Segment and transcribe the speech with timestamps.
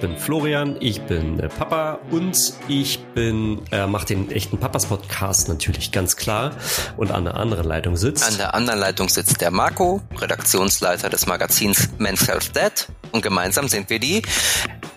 [0.00, 5.48] bin Florian, ich bin äh, Papa und ich bin äh, mache den echten Papas Podcast
[5.48, 6.52] natürlich ganz klar
[6.96, 8.26] und an der anderen Leitung sitzt.
[8.26, 13.68] An der anderen Leitung sitzt der Marco, Redaktionsleiter des Magazins Men's Health Dead und gemeinsam
[13.68, 14.22] sind wir die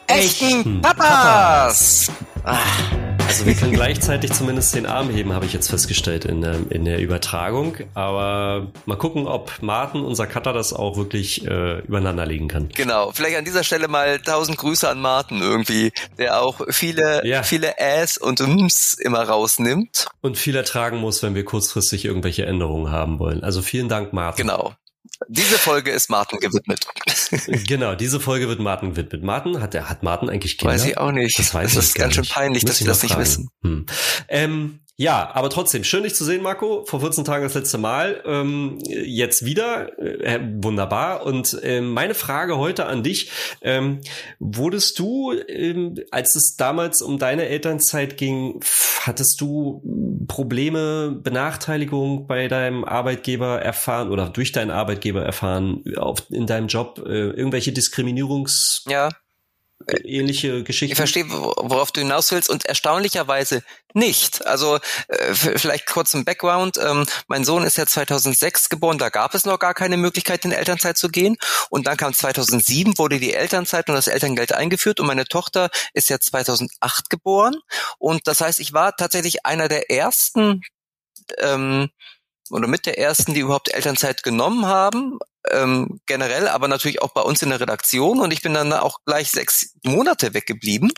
[0.07, 2.07] echten Papas.
[2.07, 2.11] Papas.
[2.45, 3.12] Ah.
[3.33, 6.85] Also wir können gleichzeitig zumindest den Arm heben, habe ich jetzt festgestellt in der, in
[6.85, 7.77] der Übertragung.
[7.95, 12.69] Aber mal gucken, ob Martin, unser Cutter, das auch wirklich äh, übereinander legen kann.
[12.75, 17.41] Genau, vielleicht an dieser Stelle mal tausend Grüße an Martin irgendwie, der auch viele, ja.
[17.41, 20.05] viele Äs und Ms immer rausnimmt.
[20.21, 23.43] Und viel ertragen muss, wenn wir kurzfristig irgendwelche Änderungen haben wollen.
[23.43, 24.45] Also vielen Dank, Martin.
[24.45, 24.75] Genau.
[25.27, 26.85] Diese Folge ist Martin gewidmet.
[27.67, 29.23] genau, diese Folge wird Martin gewidmet.
[29.23, 30.73] Martin, hat der, hat Martin eigentlich Kinder?
[30.73, 31.37] Weiß ich auch nicht.
[31.39, 33.49] Das weiß das ist ganz schön peinlich, dass wir das nicht wissen.
[33.63, 33.85] Hm.
[34.27, 36.85] Ähm, ja, aber trotzdem, schön dich zu sehen, Marco.
[36.85, 38.21] Vor 14 Tagen das letzte Mal.
[38.25, 39.97] Ähm, jetzt wieder.
[39.99, 41.25] Äh, wunderbar.
[41.25, 43.31] Und äh, meine Frage heute an dich.
[43.61, 44.01] Ähm,
[44.37, 48.59] wurdest du, ähm, als es damals um deine Elternzeit ging,
[49.01, 49.81] hattest du
[50.27, 57.01] Probleme, Benachteiligung bei deinem Arbeitgeber erfahren oder durch deinen Arbeitgeber erfahren, auf, in deinem Job,
[57.03, 58.85] äh, irgendwelche Diskriminierungs...
[58.87, 59.09] Ja
[60.03, 60.93] ähnliche Geschichten.
[60.93, 64.45] Ich verstehe, worauf du hinaus willst und erstaunlicherweise nicht.
[64.45, 66.77] Also äh, vielleicht kurz im Background.
[66.77, 70.51] Ähm, mein Sohn ist ja 2006 geboren, da gab es noch gar keine Möglichkeit, in
[70.51, 71.37] Elternzeit zu gehen.
[71.69, 76.09] Und dann kam 2007, wurde die Elternzeit und das Elterngeld eingeführt und meine Tochter ist
[76.09, 77.55] ja 2008 geboren.
[77.97, 80.61] Und das heißt, ich war tatsächlich einer der ersten
[81.39, 81.89] ähm,
[82.49, 85.19] oder mit der ersten, die überhaupt Elternzeit genommen haben
[85.51, 88.19] ähm, generell, aber natürlich auch bei uns in der Redaktion.
[88.19, 90.91] Und ich bin dann auch gleich sechs Monate weggeblieben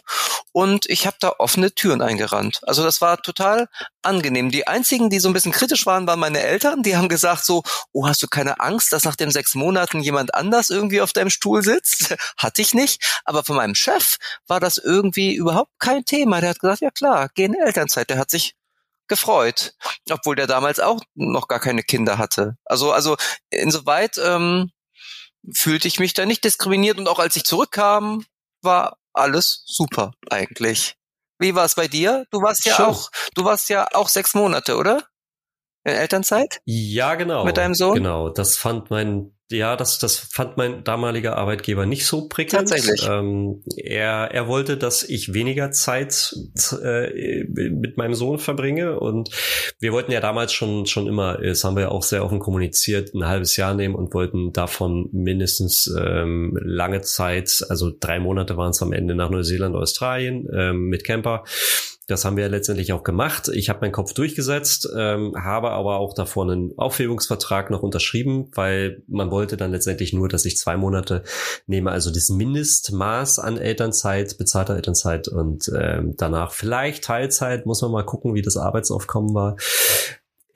[0.51, 2.61] und ich habe da offene Türen eingerannt.
[2.63, 3.67] Also das war total
[4.01, 4.51] angenehm.
[4.51, 6.83] Die einzigen, die so ein bisschen kritisch waren, waren meine Eltern.
[6.83, 10.33] Die haben gesagt so, oh, hast du keine Angst, dass nach den sechs Monaten jemand
[10.33, 12.15] anders irgendwie auf deinem Stuhl sitzt?
[12.37, 13.21] Hatte ich nicht.
[13.25, 14.17] Aber von meinem Chef
[14.47, 16.41] war das irgendwie überhaupt kein Thema.
[16.41, 18.09] Der hat gesagt, ja klar, geh in Elternzeit.
[18.09, 18.55] Der hat sich
[19.07, 19.73] gefreut,
[20.09, 22.57] obwohl der damals auch noch gar keine Kinder hatte.
[22.65, 23.17] Also, also
[23.49, 24.71] insoweit ähm,
[25.53, 28.25] fühlte ich mich da nicht diskriminiert und auch als ich zurückkam,
[28.61, 30.95] war alles super eigentlich.
[31.39, 32.25] Wie war es bei dir?
[32.31, 32.85] Du warst ja Schon.
[32.85, 35.03] auch, du warst ja auch sechs Monate, oder?
[35.85, 36.61] In Elternzeit?
[36.65, 37.45] Ja, genau.
[37.45, 37.93] Mit deinem Sohn?
[37.93, 38.29] Genau.
[38.29, 42.67] Das fand mein ja, das, das fand mein damaliger Arbeitgeber nicht so prickelnd.
[42.67, 43.07] Tatsächlich.
[43.07, 46.35] Ähm, er, er wollte, dass ich weniger Zeit
[46.83, 49.29] äh, mit meinem Sohn verbringe und
[49.79, 53.13] wir wollten ja damals schon, schon immer, das haben wir ja auch sehr offen kommuniziert,
[53.13, 58.71] ein halbes Jahr nehmen und wollten davon mindestens ähm, lange Zeit, also drei Monate waren
[58.71, 61.43] es am Ende nach Neuseeland, Australien ähm, mit Camper
[62.07, 63.49] das haben wir letztendlich auch gemacht.
[63.53, 69.01] Ich habe meinen Kopf durchgesetzt, ähm, habe aber auch davor einen Aufhebungsvertrag noch unterschrieben, weil
[69.07, 71.23] man wollte dann letztendlich nur, dass ich zwei Monate
[71.65, 77.91] nehme, also das Mindestmaß an Elternzeit, bezahlter Elternzeit und ähm, danach vielleicht Teilzeit, muss man
[77.91, 79.55] mal gucken, wie das Arbeitsaufkommen war.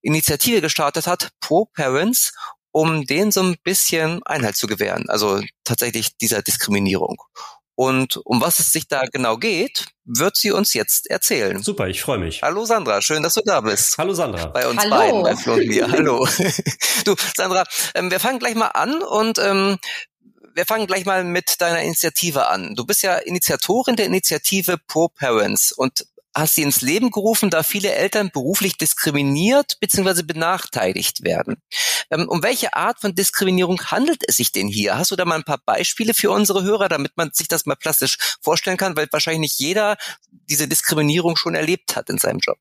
[0.02, 2.32] Initiative gestartet hat, Pro Parents,
[2.72, 7.22] um denen so ein bisschen Einhalt zu gewähren, also tatsächlich dieser Diskriminierung.
[7.74, 11.62] Und um was es sich da genau geht, wird sie uns jetzt erzählen.
[11.62, 12.42] Super, ich freue mich.
[12.42, 13.96] Hallo Sandra, schön, dass du da bist.
[13.96, 14.46] Hallo Sandra.
[14.46, 14.90] Bei uns Hallo.
[14.90, 15.88] beiden, bei Flo und mir.
[15.90, 16.26] Hallo.
[17.04, 17.64] du, Sandra,
[17.94, 19.78] ähm, wir fangen gleich mal an und ähm,
[20.54, 22.74] wir fangen gleich mal mit deiner Initiative an.
[22.74, 26.04] Du bist ja Initiatorin der Initiative Pro Parents und
[26.34, 30.22] hast sie ins Leben gerufen, da viele Eltern beruflich diskriminiert bzw.
[30.22, 31.56] benachteiligt werden.
[32.10, 34.96] Ähm, um welche Art von Diskriminierung handelt es sich denn hier?
[34.96, 37.76] Hast du da mal ein paar Beispiele für unsere Hörer, damit man sich das mal
[37.76, 39.96] plastisch vorstellen kann, weil wahrscheinlich nicht jeder
[40.30, 42.58] diese Diskriminierung schon erlebt hat in seinem Job?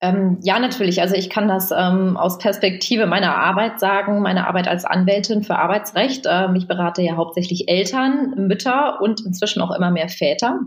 [0.00, 1.00] Ähm, ja, natürlich.
[1.00, 5.56] Also ich kann das ähm, aus Perspektive meiner Arbeit sagen, meine Arbeit als Anwältin für
[5.56, 6.26] Arbeitsrecht.
[6.28, 10.60] Ähm, ich berate ja hauptsächlich Eltern, Mütter und inzwischen auch immer mehr Väter.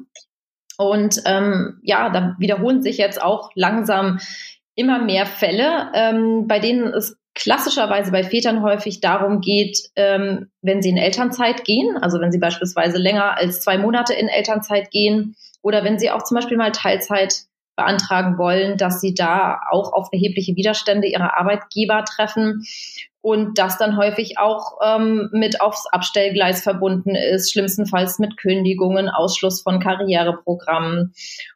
[0.77, 4.19] Und ähm, ja, da wiederholen sich jetzt auch langsam
[4.75, 10.81] immer mehr Fälle, ähm, bei denen es klassischerweise bei Vätern häufig darum geht, ähm, wenn
[10.81, 15.35] sie in Elternzeit gehen, also wenn sie beispielsweise länger als zwei Monate in Elternzeit gehen
[15.61, 17.43] oder wenn sie auch zum Beispiel mal Teilzeit
[17.77, 22.65] beantragen wollen, dass sie da auch auf erhebliche Widerstände ihrer Arbeitgeber treffen
[23.21, 29.61] und das dann häufig auch ähm, mit aufs Abstellgleis verbunden ist, schlimmstenfalls mit Kündigungen, Ausschluss
[29.61, 31.13] von Karriereprogrammen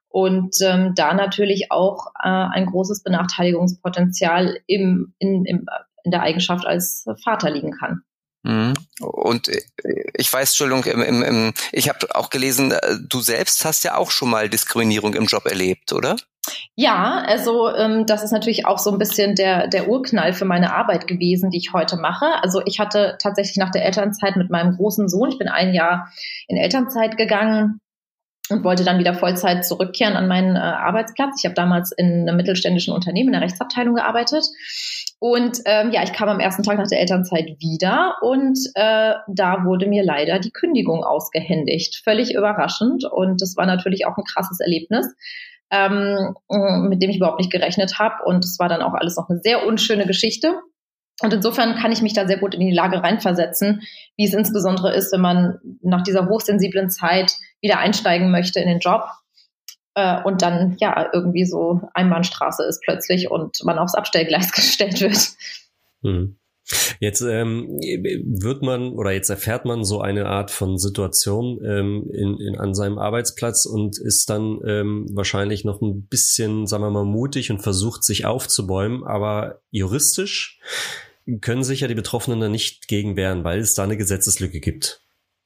[0.08, 5.66] und ähm, da natürlich auch äh, ein großes Benachteiligungspotenzial im, in, im,
[6.04, 8.04] in der Eigenschaft als Vater liegen kann.
[8.44, 8.74] Mhm.
[9.00, 9.62] Und äh,
[10.16, 13.98] ich weiß, Entschuldigung, im, im, im, ich habe auch gelesen, äh, du selbst hast ja
[13.98, 16.16] auch schon mal Diskriminierung im Job erlebt, oder?
[16.76, 20.74] Ja, also ähm, das ist natürlich auch so ein bisschen der, der Urknall für meine
[20.74, 22.26] Arbeit gewesen, die ich heute mache.
[22.42, 26.12] Also ich hatte tatsächlich nach der Elternzeit mit meinem großen Sohn, ich bin ein Jahr
[26.48, 27.80] in Elternzeit gegangen,
[28.50, 31.36] und wollte dann wieder Vollzeit zurückkehren an meinen äh, Arbeitsplatz.
[31.40, 34.44] Ich habe damals in einem mittelständischen Unternehmen in der Rechtsabteilung gearbeitet.
[35.20, 39.66] Und ähm, ja, ich kam am ersten Tag nach der Elternzeit wieder und äh, da
[39.66, 42.02] wurde mir leider die Kündigung ausgehändigt.
[42.04, 43.06] Völlig überraschend.
[43.06, 45.08] Und das war natürlich auch ein krasses Erlebnis,
[45.70, 46.36] ähm,
[46.90, 48.16] mit dem ich überhaupt nicht gerechnet habe.
[48.26, 50.56] Und es war dann auch alles noch eine sehr unschöne Geschichte.
[51.22, 53.84] Und insofern kann ich mich da sehr gut in die Lage reinversetzen,
[54.18, 58.80] wie es insbesondere ist, wenn man nach dieser hochsensiblen Zeit wieder einsteigen möchte in den
[58.80, 59.04] Job
[59.96, 65.30] äh, und dann ja irgendwie so Einbahnstraße ist plötzlich und man aufs Abstellgleis gestellt wird.
[66.04, 66.38] Hm.
[67.00, 72.40] Jetzt ähm, wird man oder jetzt erfährt man so eine Art von Situation ähm, in,
[72.40, 77.04] in, an seinem Arbeitsplatz und ist dann ähm, wahrscheinlich noch ein bisschen, sagen wir mal,
[77.04, 80.60] mutig und versucht sich aufzubäumen, aber juristisch
[81.42, 85.02] können sich ja die Betroffenen da nicht gegen wehren, weil es da eine Gesetzeslücke gibt.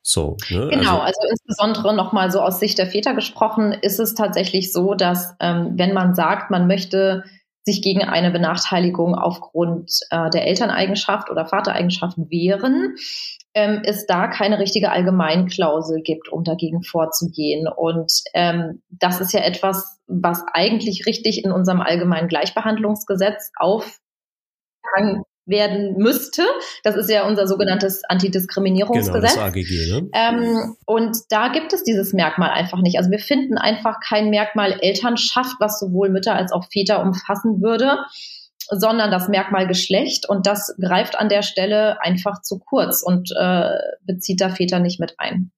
[0.07, 0.67] So, ne?
[0.69, 4.93] Genau, also, also insbesondere nochmal so aus Sicht der Väter gesprochen, ist es tatsächlich so,
[4.93, 7.23] dass ähm, wenn man sagt, man möchte
[7.63, 12.97] sich gegen eine Benachteiligung aufgrund äh, der Elterneigenschaft oder Vatereigenschaft wehren,
[13.55, 17.67] ähm, es da keine richtige Allgemeinklausel gibt, um dagegen vorzugehen.
[17.67, 25.97] Und ähm, das ist ja etwas, was eigentlich richtig in unserem allgemeinen Gleichbehandlungsgesetz aufgehangen werden
[25.97, 26.43] müsste.
[26.83, 29.33] Das ist ja unser sogenanntes Antidiskriminierungsgesetz.
[29.33, 30.09] Genau, das AGG, ne?
[30.13, 32.97] Ähm, und da gibt es dieses Merkmal einfach nicht.
[32.97, 37.97] Also wir finden einfach kein Merkmal Elternschaft, was sowohl Mütter als auch Väter umfassen würde,
[38.69, 40.27] sondern das Merkmal Geschlecht.
[40.27, 43.69] Und das greift an der Stelle einfach zu kurz und äh,
[44.03, 45.51] bezieht da Väter nicht mit ein.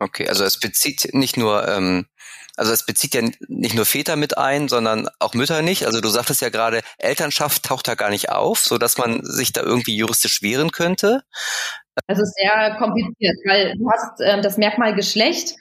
[0.00, 2.06] Okay, also es bezieht nicht nur ähm,
[2.56, 5.86] also es bezieht ja nicht nur Väter mit ein, sondern auch Mütter nicht.
[5.86, 9.52] Also du sagtest ja gerade, Elternschaft taucht da gar nicht auf, so dass man sich
[9.52, 11.22] da irgendwie juristisch wehren könnte.
[12.06, 15.56] Das ist sehr kompliziert, weil du hast äh, das Merkmal Geschlecht.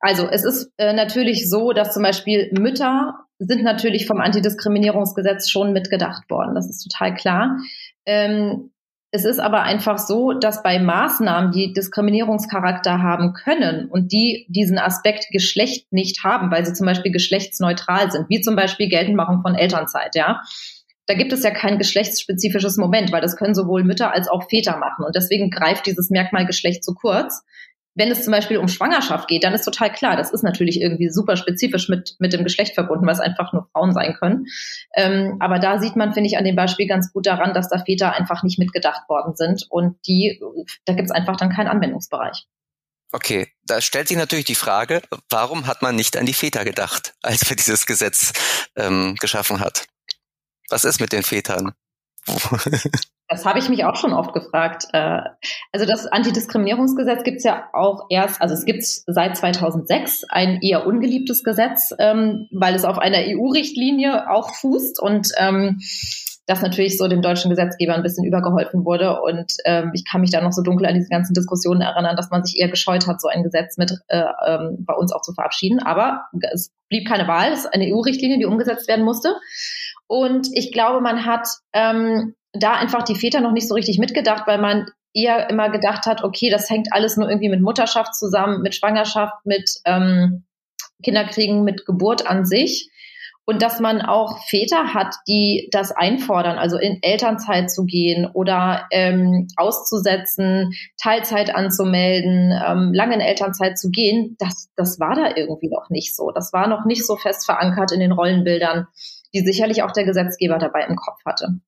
[0.00, 5.72] Also es ist äh, natürlich so, dass zum Beispiel Mütter sind natürlich vom Antidiskriminierungsgesetz schon
[5.72, 6.54] mitgedacht worden.
[6.54, 7.58] Das ist total klar.
[8.04, 8.70] Ähm,
[9.16, 14.78] es ist aber einfach so, dass bei Maßnahmen, die Diskriminierungscharakter haben können und die diesen
[14.78, 19.54] Aspekt Geschlecht nicht haben, weil sie zum Beispiel geschlechtsneutral sind, wie zum Beispiel Geltendmachung von
[19.54, 20.42] Elternzeit, ja,
[21.06, 24.76] da gibt es ja kein geschlechtsspezifisches Moment, weil das können sowohl Mütter als auch Väter
[24.76, 25.04] machen.
[25.04, 27.44] Und deswegen greift dieses Merkmal Geschlecht zu kurz.
[27.96, 31.08] Wenn es zum Beispiel um Schwangerschaft geht, dann ist total klar, das ist natürlich irgendwie
[31.08, 34.46] super spezifisch mit, mit dem Geschlecht verbunden, was einfach nur Frauen sein können.
[34.94, 37.78] Ähm, aber da sieht man, finde ich, an dem Beispiel ganz gut daran, dass da
[37.78, 40.38] Väter einfach nicht mitgedacht worden sind und die,
[40.84, 42.46] da gibt es einfach dann keinen Anwendungsbereich.
[43.12, 47.14] Okay, da stellt sich natürlich die Frage, warum hat man nicht an die Väter gedacht,
[47.22, 48.32] als man dieses Gesetz
[48.76, 49.86] ähm, geschaffen hat?
[50.68, 51.72] Was ist mit den Vätern?
[53.28, 54.86] Das habe ich mich auch schon oft gefragt.
[54.92, 55.20] Äh,
[55.72, 60.86] also das Antidiskriminierungsgesetz gibt es ja auch erst, also es gibt seit 2006 ein eher
[60.86, 65.80] ungeliebtes Gesetz, ähm, weil es auf einer EU-Richtlinie auch fußt und ähm,
[66.46, 69.20] das natürlich so dem deutschen Gesetzgeber ein bisschen übergeholfen wurde.
[69.20, 72.30] Und ähm, ich kann mich da noch so dunkel an diese ganzen Diskussionen erinnern, dass
[72.30, 75.32] man sich eher gescheut hat, so ein Gesetz mit äh, ähm, bei uns auch zu
[75.32, 75.80] verabschieden.
[75.80, 77.52] Aber es blieb keine Wahl.
[77.52, 79.34] Es ist eine EU-Richtlinie, die umgesetzt werden musste.
[80.06, 84.46] Und ich glaube, man hat ähm, da einfach die Väter noch nicht so richtig mitgedacht,
[84.46, 88.62] weil man eher immer gedacht hat, okay, das hängt alles nur irgendwie mit Mutterschaft zusammen,
[88.62, 90.44] mit Schwangerschaft, mit ähm,
[91.02, 92.90] Kinderkriegen, mit Geburt an sich.
[93.48, 98.88] Und dass man auch Väter hat, die das einfordern, also in Elternzeit zu gehen oder
[98.90, 105.68] ähm, auszusetzen, Teilzeit anzumelden, ähm, lange in Elternzeit zu gehen, das, das war da irgendwie
[105.68, 106.32] noch nicht so.
[106.32, 108.88] Das war noch nicht so fest verankert in den Rollenbildern
[109.36, 111.60] die sicherlich auch der Gesetzgeber dabei im Kopf hatte.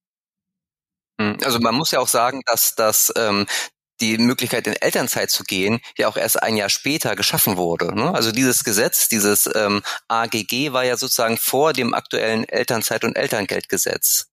[1.20, 3.46] Hm, also man muss ja auch sagen, dass das ähm,
[4.00, 7.94] die Möglichkeit in Elternzeit zu gehen ja auch erst ein Jahr später geschaffen wurde.
[7.94, 8.14] Ne?
[8.14, 14.28] Also dieses Gesetz, dieses ähm, AGG war ja sozusagen vor dem aktuellen Elternzeit- und Elterngeldgesetz.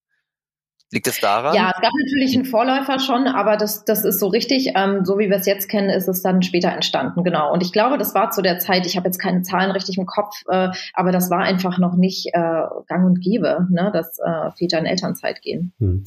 [0.92, 1.56] Liegt es daran?
[1.56, 4.74] Ja, es gab natürlich einen Vorläufer schon, aber das, das ist so richtig.
[4.76, 7.52] Ähm, so wie wir es jetzt kennen, ist es dann später entstanden, genau.
[7.52, 10.06] Und ich glaube, das war zu der Zeit, ich habe jetzt keine Zahlen richtig im
[10.06, 14.52] Kopf, äh, aber das war einfach noch nicht äh, gang und gäbe, ne, dass äh,
[14.58, 15.74] Väter in Elternzeit gehen.
[15.80, 16.04] Hm.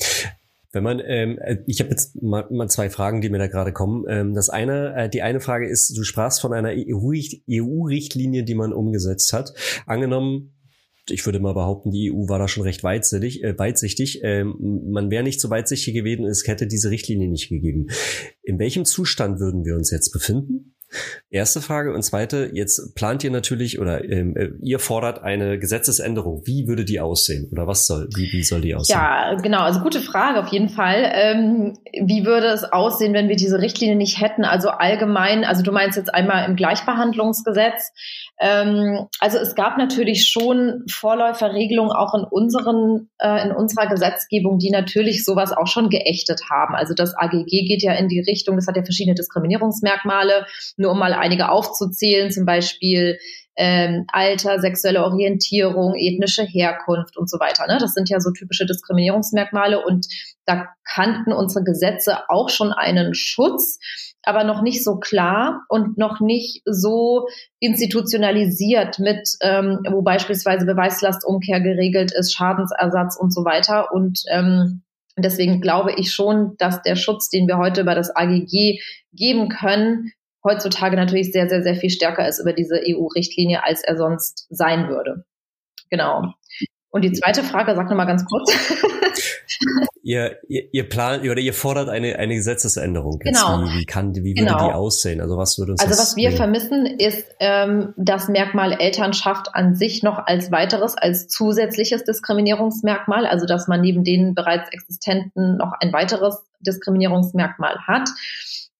[0.72, 3.72] Wenn man, ähm, äh, ich habe jetzt mal, mal zwei Fragen, die mir da gerade
[3.72, 4.04] kommen.
[4.08, 8.72] Ähm, das eine, äh, die eine Frage ist, du sprachst von einer EU-Richtlinie, die man
[8.72, 9.54] umgesetzt hat.
[9.86, 10.54] Angenommen,
[11.10, 13.42] ich würde mal behaupten, die EU war da schon recht weitsichtig.
[13.42, 14.20] Äh, weitsichtig.
[14.22, 14.56] Ähm,
[14.90, 17.86] man wäre nicht so weitsichtig gewesen, es hätte diese Richtlinie nicht gegeben.
[18.42, 20.74] In welchem Zustand würden wir uns jetzt befinden?
[21.30, 26.42] Erste Frage und zweite, jetzt plant ihr natürlich oder ähm, äh, ihr fordert eine Gesetzesänderung.
[26.46, 28.98] Wie würde die aussehen oder was soll, wie, wie soll die aussehen?
[28.98, 31.10] Ja, genau, also gute Frage auf jeden Fall.
[31.12, 34.44] Ähm, wie würde es aussehen, wenn wir diese Richtlinie nicht hätten?
[34.44, 37.92] Also allgemein, also du meinst jetzt einmal im Gleichbehandlungsgesetz.
[38.40, 44.70] Ähm, also es gab natürlich schon Vorläuferregelungen auch in unseren, äh, in unserer Gesetzgebung, die
[44.70, 46.74] natürlich sowas auch schon geächtet haben.
[46.74, 50.46] Also das AGG geht ja in die Richtung, das hat ja verschiedene Diskriminierungsmerkmale
[50.78, 53.18] nur um mal einige aufzuzählen, zum Beispiel
[53.58, 57.66] ähm, Alter, sexuelle Orientierung, ethnische Herkunft und so weiter.
[57.66, 57.78] Ne?
[57.80, 60.06] Das sind ja so typische Diskriminierungsmerkmale und
[60.46, 63.80] da kannten unsere Gesetze auch schon einen Schutz,
[64.22, 67.26] aber noch nicht so klar und noch nicht so
[67.58, 73.92] institutionalisiert mit, ähm, wo beispielsweise Beweislastumkehr geregelt ist, Schadensersatz und so weiter.
[73.92, 74.82] Und ähm,
[75.16, 78.80] deswegen glaube ich schon, dass der Schutz, den wir heute über das AGG
[79.12, 80.12] geben können,
[80.44, 84.88] heutzutage natürlich sehr, sehr, sehr viel stärker ist über diese EU-Richtlinie, als er sonst sein
[84.88, 85.24] würde.
[85.90, 86.32] Genau.
[86.90, 88.50] Und die zweite Frage, sag nochmal ganz kurz.
[90.02, 93.20] ihr, ihr, ihr plant oder ihr fordert eine, eine Gesetzesänderung.
[93.22, 93.42] Jetzt.
[93.42, 93.62] Genau.
[93.62, 94.68] Wie, wie, kann, wie würde genau.
[94.68, 95.20] die aussehen?
[95.20, 96.36] Also was würde uns Also was wir bringen?
[96.36, 103.26] vermissen, ist ähm, das Merkmal Elternschaft an sich noch als weiteres, als zusätzliches Diskriminierungsmerkmal.
[103.26, 108.08] Also dass man neben den bereits existenten noch ein weiteres Diskriminierungsmerkmal hat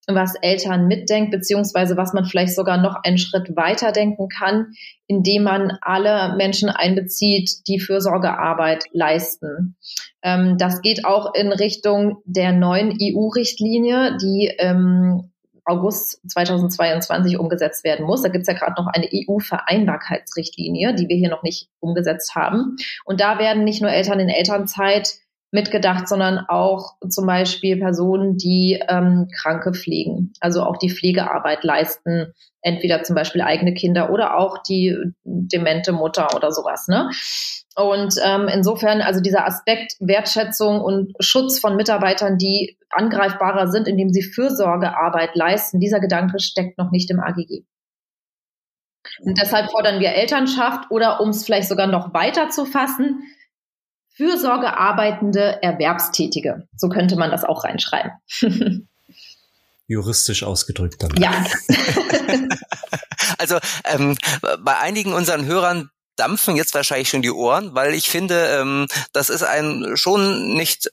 [0.09, 4.73] was Eltern mitdenkt, beziehungsweise was man vielleicht sogar noch einen Schritt weiter denken kann,
[5.07, 9.77] indem man alle Menschen einbezieht, die Fürsorgearbeit leisten.
[10.23, 15.31] Ähm, das geht auch in Richtung der neuen EU-Richtlinie, die ähm,
[15.69, 18.23] August 2022 umgesetzt werden muss.
[18.23, 22.77] Da gibt es ja gerade noch eine EU-Vereinbarkeitsrichtlinie, die wir hier noch nicht umgesetzt haben.
[23.05, 25.19] Und da werden nicht nur Eltern in Elternzeit
[25.51, 32.35] mitgedacht, sondern auch zum Beispiel Personen, die ähm, Kranke pflegen, also auch die Pflegearbeit leisten,
[32.61, 36.87] entweder zum Beispiel eigene Kinder oder auch die demente Mutter oder sowas.
[36.89, 37.11] Ne?
[37.75, 44.11] Und ähm, insofern, also dieser Aspekt Wertschätzung und Schutz von Mitarbeitern, die angreifbarer sind, indem
[44.11, 47.65] sie Fürsorgearbeit leisten, dieser Gedanke steckt noch nicht im AGG.
[49.21, 53.23] Und deshalb fordern wir Elternschaft oder um es vielleicht sogar noch weiter zu fassen,
[54.19, 56.67] Fürsorge arbeitende Erwerbstätige.
[56.77, 58.11] So könnte man das auch reinschreiben.
[59.87, 61.15] Juristisch ausgedrückt dann.
[61.17, 61.47] Ja.
[63.39, 64.19] also ähm,
[64.61, 69.31] bei einigen unseren Hörern dampfen jetzt wahrscheinlich schon die Ohren, weil ich finde, ähm, das
[69.31, 70.91] ist ein schon nicht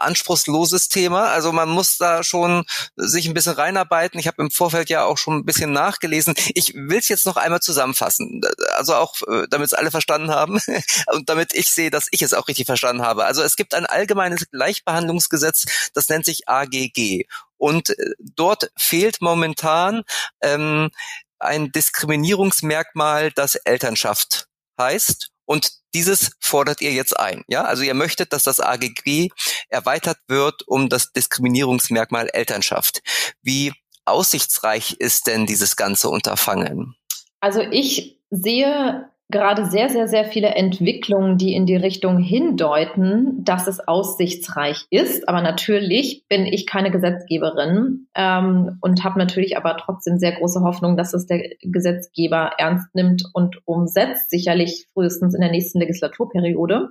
[0.00, 1.30] anspruchsloses Thema.
[1.30, 2.64] Also man muss da schon
[2.96, 4.18] sich ein bisschen reinarbeiten.
[4.18, 6.34] Ich habe im Vorfeld ja auch schon ein bisschen nachgelesen.
[6.54, 8.40] Ich will es jetzt noch einmal zusammenfassen.
[8.76, 10.60] Also auch, äh, damit es alle verstanden haben
[11.12, 13.24] und damit ich sehe, dass ich es auch richtig verstanden habe.
[13.24, 17.26] Also es gibt ein allgemeines Gleichbehandlungsgesetz, das nennt sich AGG.
[17.56, 20.02] Und äh, dort fehlt momentan
[20.40, 20.90] ähm,
[21.38, 24.46] ein Diskriminierungsmerkmal, das Elternschaft
[24.78, 25.30] heißt.
[25.44, 27.44] Und dieses fordert ihr jetzt ein.
[27.48, 29.28] Ja, also ihr möchtet, dass das AGG
[29.68, 33.02] erweitert wird um das Diskriminierungsmerkmal Elternschaft.
[33.42, 33.72] Wie
[34.04, 36.96] aussichtsreich ist denn dieses ganze Unterfangen?
[37.40, 43.66] Also ich sehe gerade sehr, sehr, sehr viele Entwicklungen, die in die Richtung hindeuten, dass
[43.66, 45.28] es aussichtsreich ist.
[45.28, 50.96] Aber natürlich bin ich keine Gesetzgeberin ähm, und habe natürlich aber trotzdem sehr große Hoffnung,
[50.96, 56.90] dass es der Gesetzgeber ernst nimmt und umsetzt, sicherlich frühestens in der nächsten Legislaturperiode.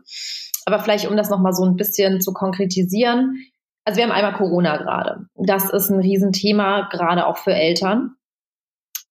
[0.66, 3.44] Aber vielleicht, um das nochmal so ein bisschen zu konkretisieren.
[3.86, 5.26] Also wir haben einmal Corona gerade.
[5.36, 8.16] Das ist ein Riesenthema, gerade auch für Eltern.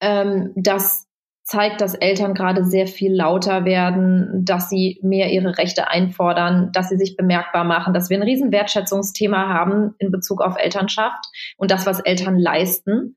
[0.00, 1.07] Ähm, das
[1.48, 6.90] zeigt, dass Eltern gerade sehr viel lauter werden, dass sie mehr ihre Rechte einfordern, dass
[6.90, 11.24] sie sich bemerkbar machen, dass wir ein riesen Wertschätzungsthema haben in Bezug auf Elternschaft
[11.56, 13.16] und das, was Eltern leisten.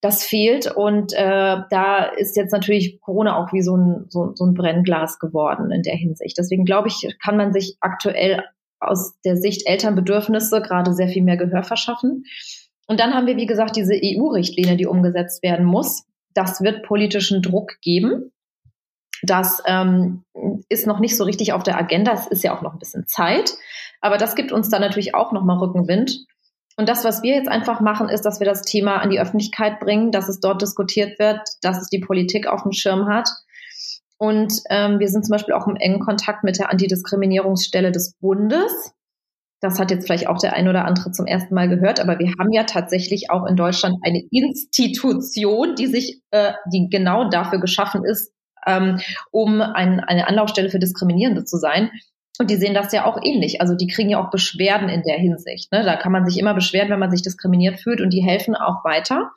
[0.00, 4.44] Das fehlt und äh, da ist jetzt natürlich Corona auch wie so ein, so, so
[4.46, 6.38] ein Brennglas geworden in der Hinsicht.
[6.38, 8.44] Deswegen glaube ich, kann man sich aktuell
[8.78, 12.22] aus der Sicht Elternbedürfnisse gerade sehr viel mehr Gehör verschaffen.
[12.86, 16.04] Und dann haben wir, wie gesagt, diese EU-Richtlinie, die umgesetzt werden muss
[16.34, 18.32] das wird politischen Druck geben,
[19.22, 20.24] dass ähm,
[20.68, 22.12] ist noch nicht so richtig auf der Agenda.
[22.12, 23.52] Es ist ja auch noch ein bisschen Zeit.
[24.00, 26.24] Aber das gibt uns dann natürlich auch nochmal Rückenwind.
[26.76, 29.80] Und das, was wir jetzt einfach machen, ist, dass wir das Thema an die Öffentlichkeit
[29.80, 33.28] bringen, dass es dort diskutiert wird, dass es die Politik auf dem Schirm hat.
[34.16, 38.92] Und ähm, wir sind zum Beispiel auch im engen Kontakt mit der Antidiskriminierungsstelle des Bundes.
[39.60, 42.32] Das hat jetzt vielleicht auch der ein oder andere zum ersten Mal gehört, aber wir
[42.38, 48.04] haben ja tatsächlich auch in Deutschland eine Institution, die sich, äh, die genau dafür geschaffen
[48.04, 48.32] ist,
[48.66, 49.00] ähm,
[49.30, 51.90] um ein, eine Anlaufstelle für Diskriminierende zu sein.
[52.40, 53.60] Und die sehen das ja auch ähnlich.
[53.60, 55.72] Also die kriegen ja auch Beschwerden in der Hinsicht.
[55.72, 55.82] Ne?
[55.84, 58.84] Da kann man sich immer beschweren, wenn man sich diskriminiert fühlt und die helfen auch
[58.84, 59.32] weiter.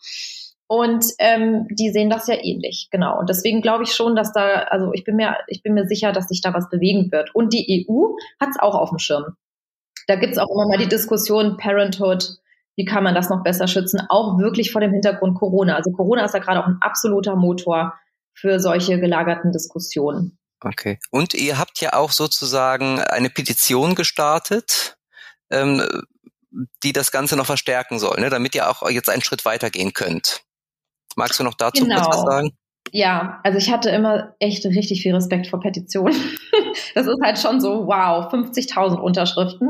[0.68, 3.20] Und ähm, die sehen das ja ähnlich, genau.
[3.20, 6.14] Und deswegen glaube ich schon, dass da, also ich bin mir, ich bin mir sicher,
[6.14, 7.36] dass sich da was bewegen wird.
[7.36, 9.36] Und die EU hat es auch auf dem Schirm.
[10.08, 12.38] Da gibt es auch immer mal die Diskussion Parenthood,
[12.76, 15.76] wie kann man das noch besser schützen, auch wirklich vor dem Hintergrund Corona.
[15.76, 17.94] Also Corona ist ja gerade auch ein absoluter Motor
[18.34, 20.38] für solche gelagerten Diskussionen.
[20.64, 21.00] Okay.
[21.10, 24.98] Und ihr habt ja auch sozusagen eine Petition gestartet,
[25.50, 25.84] ähm,
[26.84, 28.30] die das Ganze noch verstärken soll, ne?
[28.30, 30.42] damit ihr auch jetzt einen Schritt weitergehen könnt.
[31.16, 32.08] Magst du noch dazu genau.
[32.08, 32.52] was sagen?
[32.92, 36.14] Ja, also ich hatte immer echt richtig viel Respekt vor Petitionen.
[36.96, 39.70] das ist halt schon so, wow, 50.000 Unterschriften.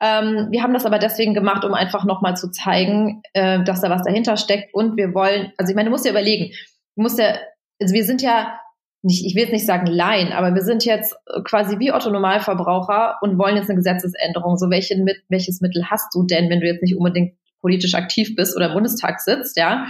[0.00, 3.90] Ähm, wir haben das aber deswegen gemacht, um einfach nochmal zu zeigen, äh, dass da
[3.90, 4.72] was dahinter steckt.
[4.72, 6.54] Und wir wollen, also ich meine, du musst dir überlegen,
[6.94, 7.34] du musst ja,
[7.80, 8.60] also wir sind ja
[9.02, 13.18] nicht, ich will jetzt nicht sagen Laien, aber wir sind jetzt quasi wie Otto Normalverbraucher
[13.20, 14.56] und wollen jetzt eine Gesetzesänderung.
[14.56, 14.94] So welche,
[15.28, 18.74] welches Mittel hast du denn, wenn du jetzt nicht unbedingt politisch aktiv bist oder im
[18.74, 19.86] Bundestag sitzt, ja?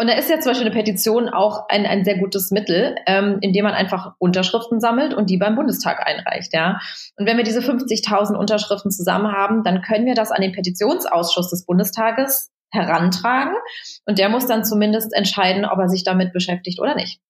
[0.00, 3.38] Und da ist ja zum Beispiel eine Petition auch ein, ein sehr gutes Mittel, ähm,
[3.40, 6.78] indem man einfach Unterschriften sammelt und die beim Bundestag einreicht, ja.
[7.16, 11.50] Und wenn wir diese 50.000 Unterschriften zusammen haben, dann können wir das an den Petitionsausschuss
[11.50, 13.56] des Bundestages herantragen
[14.06, 17.20] und der muss dann zumindest entscheiden, ob er sich damit beschäftigt oder nicht.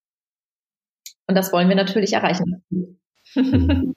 [1.26, 2.64] Und das wollen wir natürlich erreichen.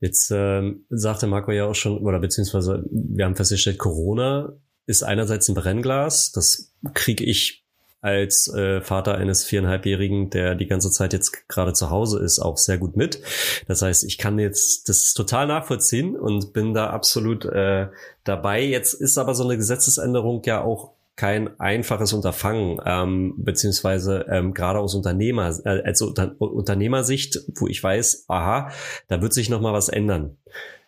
[0.00, 4.52] Jetzt ähm, sagte Marco ja auch schon, oder beziehungsweise wir haben festgestellt, Corona
[4.86, 7.61] ist einerseits ein Brennglas, das kriege ich
[8.02, 12.58] als äh, Vater eines viereinhalbjährigen, der die ganze Zeit jetzt gerade zu Hause ist, auch
[12.58, 13.22] sehr gut mit.
[13.68, 17.86] Das heißt, ich kann jetzt das total nachvollziehen und bin da absolut äh,
[18.24, 18.62] dabei.
[18.62, 24.80] Jetzt ist aber so eine Gesetzesänderung ja auch kein einfaches Unterfangen, ähm, beziehungsweise ähm, gerade
[24.80, 28.72] aus Unternehmer, äh, als Unter Unternehmersicht, wo ich weiß, aha,
[29.06, 30.38] da wird sich noch mal was ändern.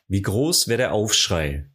[0.08, 1.66] Wie groß wäre der Aufschrei?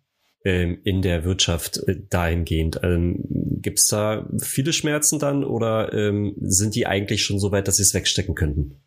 [0.46, 2.80] ähm, in der Wirtschaft äh, dahingehend.
[2.84, 3.24] Ähm,
[3.62, 7.78] Gibt es da viele Schmerzen dann oder ähm, sind die eigentlich schon so weit, dass
[7.78, 8.82] sie es wegstecken könnten?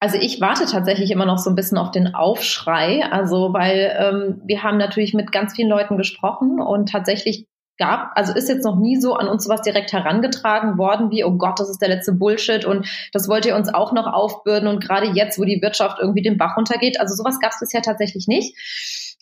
[0.00, 4.42] Also ich warte tatsächlich immer noch so ein bisschen auf den Aufschrei, also weil ähm,
[4.44, 7.46] wir haben natürlich mit ganz vielen Leuten gesprochen und tatsächlich
[7.78, 11.32] gab, also ist jetzt noch nie so an uns sowas direkt herangetragen worden wie, oh
[11.32, 14.82] Gott, das ist der letzte Bullshit und das wollt ihr uns auch noch aufbürden und
[14.82, 18.26] gerade jetzt, wo die Wirtschaft irgendwie den Bach runtergeht, also sowas gab es bisher tatsächlich
[18.26, 18.56] nicht.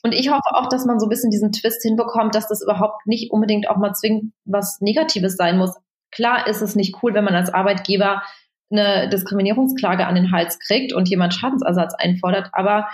[0.03, 3.07] Und ich hoffe auch, dass man so ein bisschen diesen Twist hinbekommt, dass das überhaupt
[3.07, 5.75] nicht unbedingt auch mal zwingend was Negatives sein muss.
[6.11, 8.23] Klar ist es nicht cool, wenn man als Arbeitgeber
[8.71, 12.88] eine Diskriminierungsklage an den Hals kriegt und jemand Schadensersatz einfordert, aber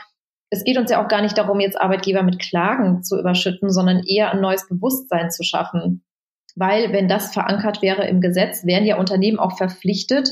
[0.53, 4.03] es geht uns ja auch gar nicht darum, jetzt Arbeitgeber mit Klagen zu überschütten, sondern
[4.07, 6.05] eher ein neues Bewusstsein zu schaffen.
[6.55, 10.29] Weil wenn das verankert wäre im Gesetz, wären ja Unternehmen auch verpflichtet,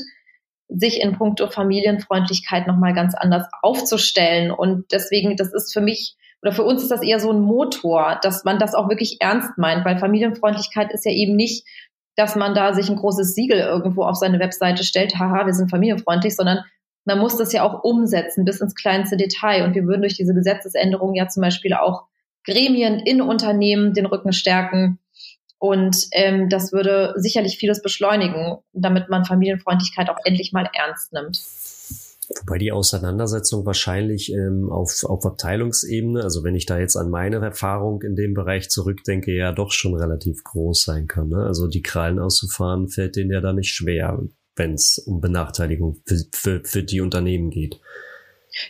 [0.67, 4.51] sich in puncto Familienfreundlichkeit nochmal ganz anders aufzustellen.
[4.51, 8.19] Und deswegen, das ist für mich oder für uns ist das eher so ein Motor,
[8.21, 11.65] dass man das auch wirklich ernst meint, weil Familienfreundlichkeit ist ja eben nicht,
[12.15, 15.71] dass man da sich ein großes Siegel irgendwo auf seine Webseite stellt, haha, wir sind
[15.71, 16.59] familienfreundlich, sondern
[17.05, 19.65] man muss das ja auch umsetzen bis ins kleinste Detail.
[19.65, 22.03] Und wir würden durch diese Gesetzesänderung ja zum Beispiel auch
[22.45, 24.99] Gremien in Unternehmen den Rücken stärken.
[25.57, 31.39] Und ähm, das würde sicherlich vieles beschleunigen, damit man Familienfreundlichkeit auch endlich mal ernst nimmt.
[32.39, 37.37] Wobei die Auseinandersetzung wahrscheinlich ähm, auf, auf Abteilungsebene, also wenn ich da jetzt an meine
[37.37, 41.29] Erfahrung in dem Bereich zurückdenke, ja doch schon relativ groß sein kann.
[41.29, 41.43] Ne?
[41.45, 44.19] Also die Krallen auszufahren fällt denen ja da nicht schwer,
[44.55, 47.79] wenn es um Benachteiligung für, für, für die Unternehmen geht.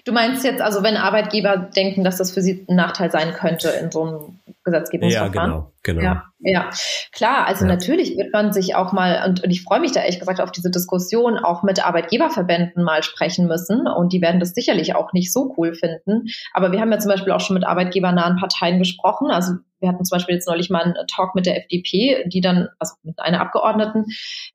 [0.05, 3.69] Du meinst jetzt also, wenn Arbeitgeber denken, dass das für sie ein Nachteil sein könnte
[3.69, 5.33] in so einem Gesetzgebungsverfahren?
[5.33, 6.01] Ja, genau, genau.
[6.01, 6.69] Ja, ja.
[7.11, 7.47] klar.
[7.47, 7.71] Also ja.
[7.71, 10.51] natürlich wird man sich auch mal, und, und ich freue mich da ehrlich gesagt auf
[10.51, 13.87] diese Diskussion, auch mit Arbeitgeberverbänden mal sprechen müssen.
[13.87, 16.27] Und die werden das sicherlich auch nicht so cool finden.
[16.53, 19.31] Aber wir haben ja zum Beispiel auch schon mit arbeitgebernahen Parteien gesprochen.
[19.31, 22.69] Also wir hatten zum Beispiel jetzt neulich mal einen Talk mit der FDP, die dann,
[22.77, 24.05] also mit einer Abgeordneten,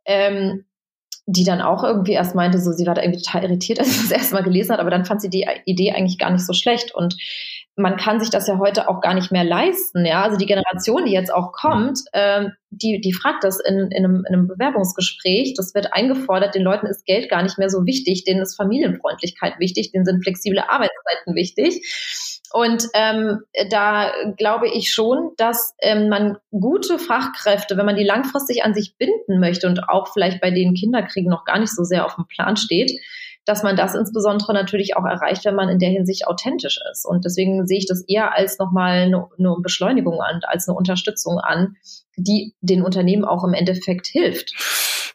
[0.04, 0.64] ähm,
[1.26, 4.08] die dann auch irgendwie erst meinte, so sie war da irgendwie total irritiert, als sie
[4.08, 6.52] das erste Mal gelesen hat, aber dann fand sie die Idee eigentlich gar nicht so
[6.52, 6.94] schlecht.
[6.94, 7.16] Und
[7.78, 10.06] man kann sich das ja heute auch gar nicht mehr leisten.
[10.06, 14.04] Ja, also die Generation, die jetzt auch kommt, ähm, die, die fragt das in, in,
[14.04, 15.54] einem, in einem Bewerbungsgespräch.
[15.56, 16.54] Das wird eingefordert.
[16.54, 18.24] Den Leuten ist Geld gar nicht mehr so wichtig.
[18.24, 19.92] Denen ist Familienfreundlichkeit wichtig.
[19.92, 22.35] Denen sind flexible Arbeitszeiten wichtig.
[22.56, 28.64] Und ähm, da glaube ich schon, dass ähm, man gute Fachkräfte, wenn man die langfristig
[28.64, 32.06] an sich binden möchte und auch vielleicht bei den Kinderkriegen noch gar nicht so sehr
[32.06, 32.92] auf dem Plan steht,
[33.44, 37.04] dass man das insbesondere natürlich auch erreicht, wenn man in der Hinsicht authentisch ist.
[37.04, 41.38] Und deswegen sehe ich das eher als nochmal eine, eine Beschleunigung an, als eine Unterstützung
[41.38, 41.76] an,
[42.16, 44.54] die den Unternehmen auch im Endeffekt hilft.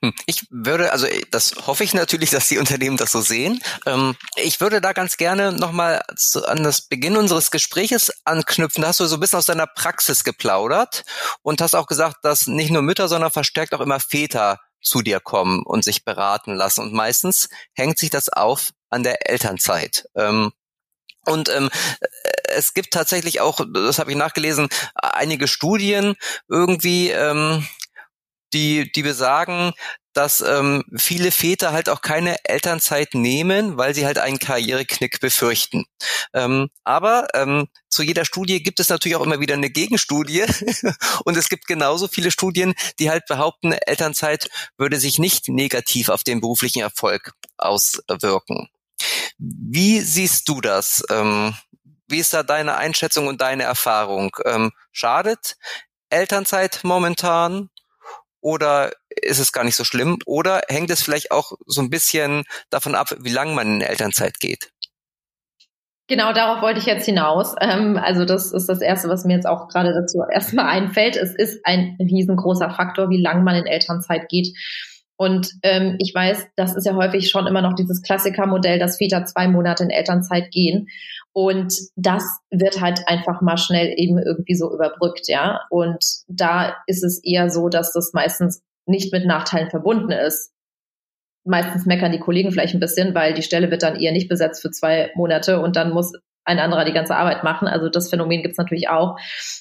[0.03, 3.61] Hm, ich würde, also das hoffe ich natürlich, dass die Unternehmen das so sehen.
[3.85, 6.03] Ähm, ich würde da ganz gerne nochmal
[6.45, 8.81] an das Beginn unseres Gespräches anknüpfen.
[8.81, 11.03] Da hast du so ein bisschen aus deiner Praxis geplaudert
[11.41, 15.19] und hast auch gesagt, dass nicht nur Mütter, sondern verstärkt auch immer Väter zu dir
[15.19, 16.81] kommen und sich beraten lassen.
[16.81, 20.05] Und meistens hängt sich das auf an der Elternzeit.
[20.15, 20.51] Ähm,
[21.25, 21.69] und ähm,
[22.45, 26.15] es gibt tatsächlich auch, das habe ich nachgelesen, einige Studien
[26.47, 27.67] irgendwie, ähm,
[28.53, 29.73] die, die besagen,
[30.13, 35.85] dass ähm, viele Väter halt auch keine Elternzeit nehmen, weil sie halt einen Karriereknick befürchten.
[36.33, 40.43] Ähm, aber ähm, zu jeder Studie gibt es natürlich auch immer wieder eine Gegenstudie
[41.25, 46.23] und es gibt genauso viele Studien, die halt behaupten, Elternzeit würde sich nicht negativ auf
[46.23, 48.69] den beruflichen Erfolg auswirken.
[49.37, 51.03] Wie siehst du das?
[51.09, 51.55] Ähm,
[52.07, 54.35] wie ist da deine Einschätzung und deine Erfahrung?
[54.45, 55.55] Ähm, schadet
[56.09, 57.69] Elternzeit momentan
[58.41, 60.19] oder ist es gar nicht so schlimm?
[60.25, 64.39] Oder hängt es vielleicht auch so ein bisschen davon ab, wie lange man in Elternzeit
[64.39, 64.71] geht?
[66.07, 67.55] Genau, darauf wollte ich jetzt hinaus.
[67.61, 71.15] Ähm, also das ist das Erste, was mir jetzt auch gerade dazu erstmal einfällt.
[71.15, 74.49] Es ist ein riesengroßer Faktor, wie lange man in Elternzeit geht.
[75.15, 79.23] Und ähm, ich weiß, das ist ja häufig schon immer noch dieses Klassikermodell, dass Väter
[79.25, 80.87] zwei Monate in Elternzeit gehen.
[81.33, 85.61] Und das wird halt einfach mal schnell eben irgendwie so überbrückt, ja.
[85.69, 90.51] Und da ist es eher so, dass das meistens nicht mit Nachteilen verbunden ist.
[91.43, 94.61] Meistens meckern die Kollegen vielleicht ein bisschen, weil die Stelle wird dann eher nicht besetzt
[94.61, 96.11] für zwei Monate und dann muss
[96.43, 97.67] ein anderer die ganze Arbeit machen.
[97.67, 99.17] Also das Phänomen gibt es natürlich auch.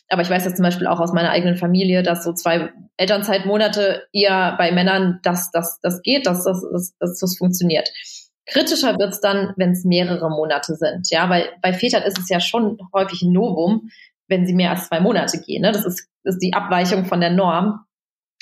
[0.09, 4.07] Aber ich weiß jetzt zum Beispiel auch aus meiner eigenen Familie, dass so zwei Elternzeitmonate
[4.13, 7.91] eher bei Männern, dass das, das geht, dass das, dass, dass das funktioniert.
[8.47, 11.11] Kritischer wird's dann, wenn es mehrere Monate sind.
[11.11, 13.91] Ja, weil bei Vätern ist es ja schon häufig ein Novum,
[14.29, 15.63] wenn sie mehr als zwei Monate gehen.
[15.63, 15.73] Ne?
[15.73, 17.85] Das, ist, ist die Abweichung von der Norm.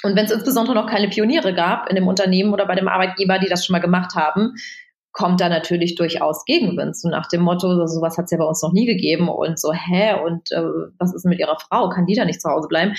[0.02, 3.38] Und wenn es insbesondere noch keine Pioniere gab in dem Unternehmen oder bei dem Arbeitgeber,
[3.38, 4.54] die das schon mal gemacht haben,
[5.12, 6.96] kommt da natürlich durchaus Gegenwind.
[6.96, 9.58] So nach dem Motto, so, sowas hat es ja bei uns noch nie gegeben und
[9.58, 10.62] so, hä, und äh,
[10.98, 11.88] was ist mit ihrer Frau?
[11.88, 12.94] Kann die da nicht zu Hause bleiben?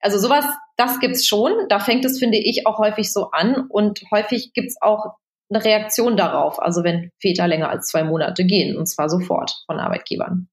[0.00, 0.44] Also sowas,
[0.76, 1.52] das gibt's schon.
[1.68, 5.16] Da fängt es, finde ich, auch häufig so an und häufig gibt's auch
[5.50, 9.78] eine Reaktion darauf, also wenn Väter länger als zwei Monate gehen, und zwar sofort von
[9.78, 10.48] Arbeitgebern.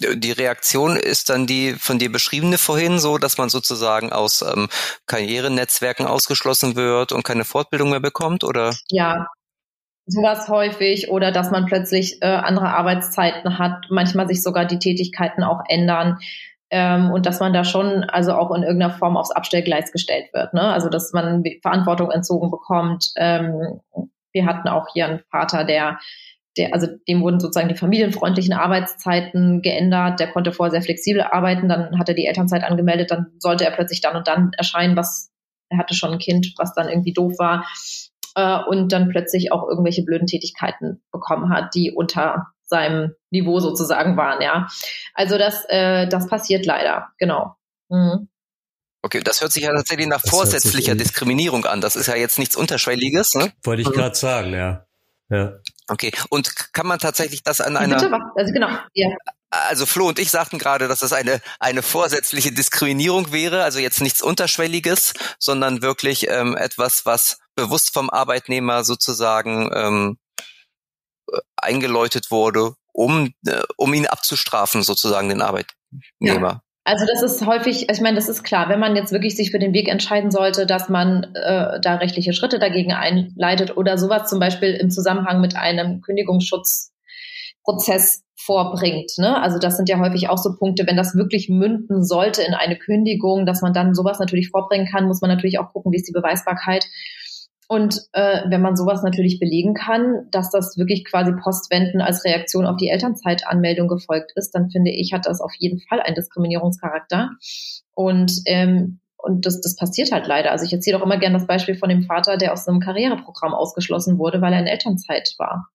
[0.00, 4.68] Die Reaktion ist dann die von dir beschriebene vorhin so, dass man sozusagen aus ähm,
[5.06, 8.74] Karrierenetzwerken ausgeschlossen wird und keine Fortbildung mehr bekommt, oder?
[8.88, 9.26] Ja,
[10.06, 15.44] sowas häufig oder dass man plötzlich äh, andere Arbeitszeiten hat, manchmal sich sogar die Tätigkeiten
[15.44, 16.18] auch ändern
[16.72, 20.54] ähm, und dass man da schon also auch in irgendeiner Form aufs Abstellgleis gestellt wird.
[20.54, 20.62] Ne?
[20.62, 23.12] Also dass man Verantwortung entzogen bekommt.
[23.16, 23.80] Ähm,
[24.32, 25.98] wir hatten auch hier einen Vater, der
[26.56, 30.20] der, also dem wurden sozusagen die familienfreundlichen Arbeitszeiten geändert.
[30.20, 33.70] Der konnte vorher sehr flexibel arbeiten, dann hat er die Elternzeit angemeldet, dann sollte er
[33.70, 35.32] plötzlich dann und dann erscheinen, was
[35.70, 37.66] er hatte schon ein Kind, was dann irgendwie doof war
[38.34, 44.16] äh, und dann plötzlich auch irgendwelche blöden Tätigkeiten bekommen hat, die unter seinem Niveau sozusagen
[44.16, 44.66] waren, ja.
[45.14, 47.54] Also das, äh, das passiert leider, genau.
[47.90, 48.28] Mhm.
[49.02, 51.80] Okay, das hört sich ja tatsächlich nach das vorsätzlicher Diskriminierung an.
[51.80, 53.34] Das ist ja jetzt nichts Unterschwelliges.
[53.34, 53.52] Ne?
[53.64, 53.92] Wollte ich mhm.
[53.92, 54.86] gerade sagen, ja.
[55.28, 55.52] ja.
[55.88, 57.96] Okay, und kann man tatsächlich das an einer...
[57.96, 59.08] Bitte, also genau, ja.
[59.50, 64.00] Also Flo und ich sagten gerade, dass das eine, eine vorsätzliche Diskriminierung wäre, also jetzt
[64.00, 70.18] nichts Unterschwelliges, sondern wirklich ähm, etwas, was bewusst vom Arbeitnehmer sozusagen ähm,
[71.56, 75.70] eingeläutet wurde, um, äh, um ihn abzustrafen, sozusagen den Arbeitnehmer.
[76.20, 76.62] Ja.
[76.84, 79.60] Also das ist häufig, ich meine, das ist klar, wenn man jetzt wirklich sich für
[79.60, 84.40] den Weg entscheiden sollte, dass man äh, da rechtliche Schritte dagegen einleitet oder sowas zum
[84.40, 89.12] Beispiel im Zusammenhang mit einem Kündigungsschutzprozess vorbringt.
[89.18, 89.40] Ne?
[89.40, 92.76] Also das sind ja häufig auch so Punkte, wenn das wirklich münden sollte in eine
[92.76, 96.08] Kündigung, dass man dann sowas natürlich vorbringen kann, muss man natürlich auch gucken, wie ist
[96.08, 96.84] die Beweisbarkeit.
[97.72, 102.66] Und äh, wenn man sowas natürlich belegen kann, dass das wirklich quasi Postwenden als Reaktion
[102.66, 107.30] auf die Elternzeitanmeldung gefolgt ist, dann finde ich, hat das auf jeden Fall einen Diskriminierungscharakter.
[107.94, 110.50] Und ähm, und das, das passiert halt leider.
[110.50, 113.54] Also ich erzähle auch immer gerne das Beispiel von dem Vater, der aus einem Karriereprogramm
[113.54, 115.70] ausgeschlossen wurde, weil er in Elternzeit war.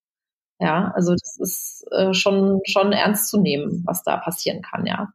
[0.60, 5.14] Ja, also das ist äh, schon, schon ernst zu nehmen, was da passieren kann, ja.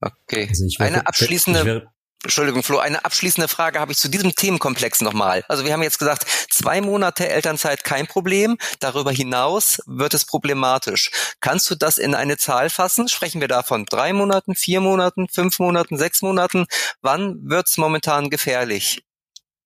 [0.00, 0.48] Okay.
[0.48, 1.86] Also eine abschließende,
[2.22, 5.42] Entschuldigung, Flo, eine abschließende Frage habe ich zu diesem Themenkomplex nochmal.
[5.48, 8.58] Also wir haben jetzt gesagt, zwei Monate Elternzeit kein Problem.
[8.78, 11.10] Darüber hinaus wird es problematisch.
[11.40, 13.08] Kannst du das in eine Zahl fassen?
[13.08, 16.66] Sprechen wir da von drei Monaten, vier Monaten, fünf Monaten, sechs Monaten?
[17.00, 19.02] Wann wird es momentan gefährlich?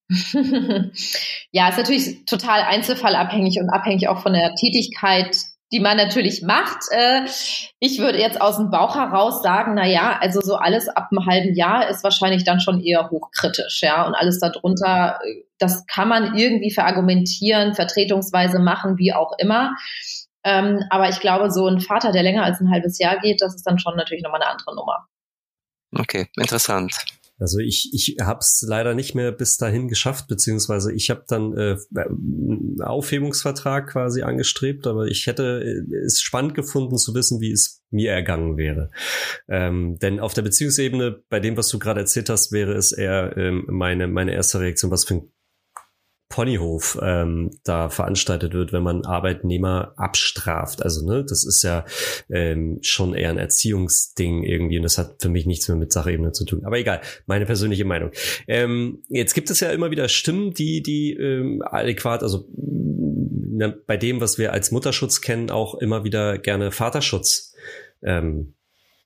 [1.51, 5.35] ja, ist natürlich total einzelfallabhängig und abhängig auch von der Tätigkeit
[5.71, 6.83] die man natürlich macht.
[6.91, 7.25] Äh,
[7.79, 11.25] ich würde jetzt aus dem Bauch heraus sagen, na ja, also so alles ab einem
[11.25, 15.19] halben Jahr ist wahrscheinlich dann schon eher hochkritisch, ja, und alles darunter,
[15.57, 19.75] das kann man irgendwie verargumentieren, vertretungsweise machen, wie auch immer.
[20.43, 23.55] Ähm, aber ich glaube, so ein Vater, der länger als ein halbes Jahr geht, das
[23.55, 25.07] ist dann schon natürlich nochmal eine andere Nummer.
[25.97, 26.93] Okay, interessant.
[27.37, 31.53] Also ich, ich habe es leider nicht mehr bis dahin geschafft, beziehungsweise ich habe dann
[31.57, 37.51] äh, einen Aufhebungsvertrag quasi angestrebt, aber ich hätte äh, es spannend gefunden zu wissen, wie
[37.51, 38.89] es mir ergangen wäre.
[39.49, 43.35] Ähm, denn auf der Beziehungsebene, bei dem, was du gerade erzählt hast, wäre es eher
[43.37, 45.31] ähm, meine, meine erste Reaktion, was für ein
[46.29, 50.83] Ponyhof ähm, da veranstaltet wird, wenn man Arbeitnehmer abstraft.
[50.83, 51.85] Also ne, das ist ja
[52.29, 56.31] ähm, schon eher ein Erziehungsding irgendwie und das hat für mich nichts mehr mit Sachebene
[56.31, 56.65] zu tun.
[56.65, 58.11] Aber egal, meine persönliche Meinung.
[58.47, 63.97] Ähm, jetzt gibt es ja immer wieder Stimmen, die die ähm, adäquat, also na, bei
[63.97, 67.53] dem, was wir als Mutterschutz kennen, auch immer wieder gerne Vaterschutz
[68.01, 68.53] ähm,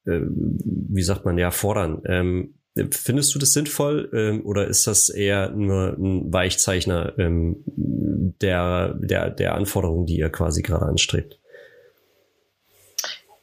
[0.06, 2.02] äh, wie sagt man ja, fordern.
[2.06, 2.56] Ähm,
[2.92, 9.32] Findest du das sinnvoll ähm, oder ist das eher nur ein Weichzeichner ähm, der, der,
[9.32, 11.40] der Anforderungen, die ihr quasi gerade anstrebt?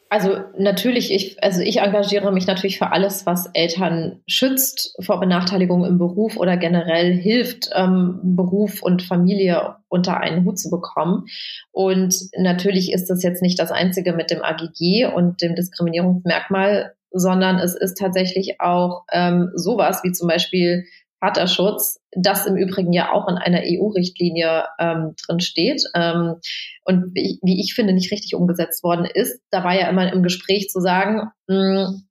[0.09, 5.85] Also natürlich, ich, also ich engagiere mich natürlich für alles, was Eltern schützt vor Benachteiligung
[5.85, 11.27] im Beruf oder generell hilft, ähm, Beruf und Familie unter einen Hut zu bekommen.
[11.73, 17.59] Und natürlich ist das jetzt nicht das Einzige mit dem AGG und dem Diskriminierungsmerkmal sondern
[17.59, 20.85] es ist tatsächlich auch ähm, sowas wie zum Beispiel
[21.21, 26.37] Vaterschutz, das im Übrigen ja auch in einer EU-Richtlinie ähm, drin steht ähm,
[26.85, 29.41] und wie, wie, ich finde nicht richtig umgesetzt worden ist.
[29.51, 32.03] Da war ja immer im Gespräch zu sagen, mh, hm,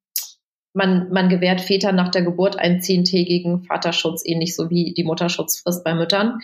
[0.73, 5.83] man, man gewährt Vätern nach der Geburt einen zehntägigen Vaterschutz, ähnlich so wie die Mutterschutzfrist
[5.85, 6.39] bei Müttern.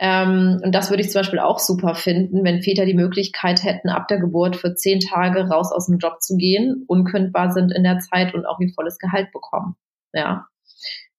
[0.00, 3.88] Ähm, und das würde ich zum Beispiel auch super finden, wenn Väter die Möglichkeit hätten,
[3.88, 7.84] ab der Geburt für zehn Tage raus aus dem Job zu gehen, unkündbar sind in
[7.84, 9.76] der Zeit und auch ihr volles Gehalt bekommen.
[10.12, 10.46] Ja.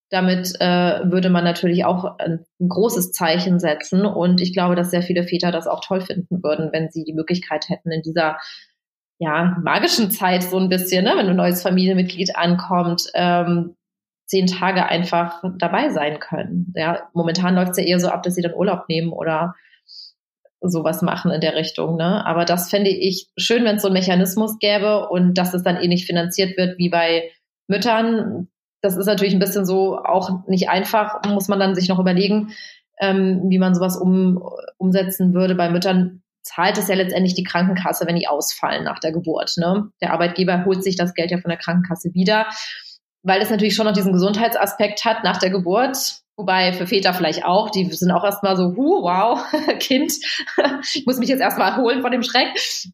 [0.10, 4.06] Damit äh, würde man natürlich auch ein, ein, großes Zeichen setzen.
[4.06, 7.14] Und ich glaube, dass sehr viele Väter das auch toll finden würden, wenn sie die
[7.14, 8.38] Möglichkeit hätten, in dieser
[9.18, 13.76] ja, magischen Zeit so ein bisschen, ne, wenn ein neues Familienmitglied ankommt, ähm,
[14.26, 16.74] zehn Tage einfach dabei sein können.
[16.76, 19.56] Ja, momentan läuft es ja eher so ab, dass sie dann Urlaub nehmen oder
[20.62, 21.96] sowas machen in der Richtung.
[21.96, 22.26] Ne?
[22.26, 25.78] Aber das fände ich schön, wenn es so einen Mechanismus gäbe und dass es dann
[25.78, 27.30] ähnlich eh finanziert wird wie bei
[27.68, 28.48] Müttern.
[28.82, 32.52] Das ist natürlich ein bisschen so auch nicht einfach, muss man dann sich noch überlegen,
[33.00, 34.42] ähm, wie man sowas um,
[34.78, 35.56] umsetzen würde.
[35.56, 39.56] Bei Müttern zahlt es ja letztendlich die Krankenkasse, wenn die ausfallen nach der Geburt.
[39.58, 39.90] Ne?
[40.02, 42.48] Der Arbeitgeber holt sich das Geld ja von der Krankenkasse wieder
[43.26, 45.98] weil es natürlich schon noch diesen Gesundheitsaspekt hat nach der Geburt.
[46.38, 49.40] Wobei für Väter vielleicht auch, die sind auch erstmal so, huh, wow,
[49.80, 50.14] Kind,
[50.94, 52.50] ich muss mich jetzt erstmal erholen von dem Schreck.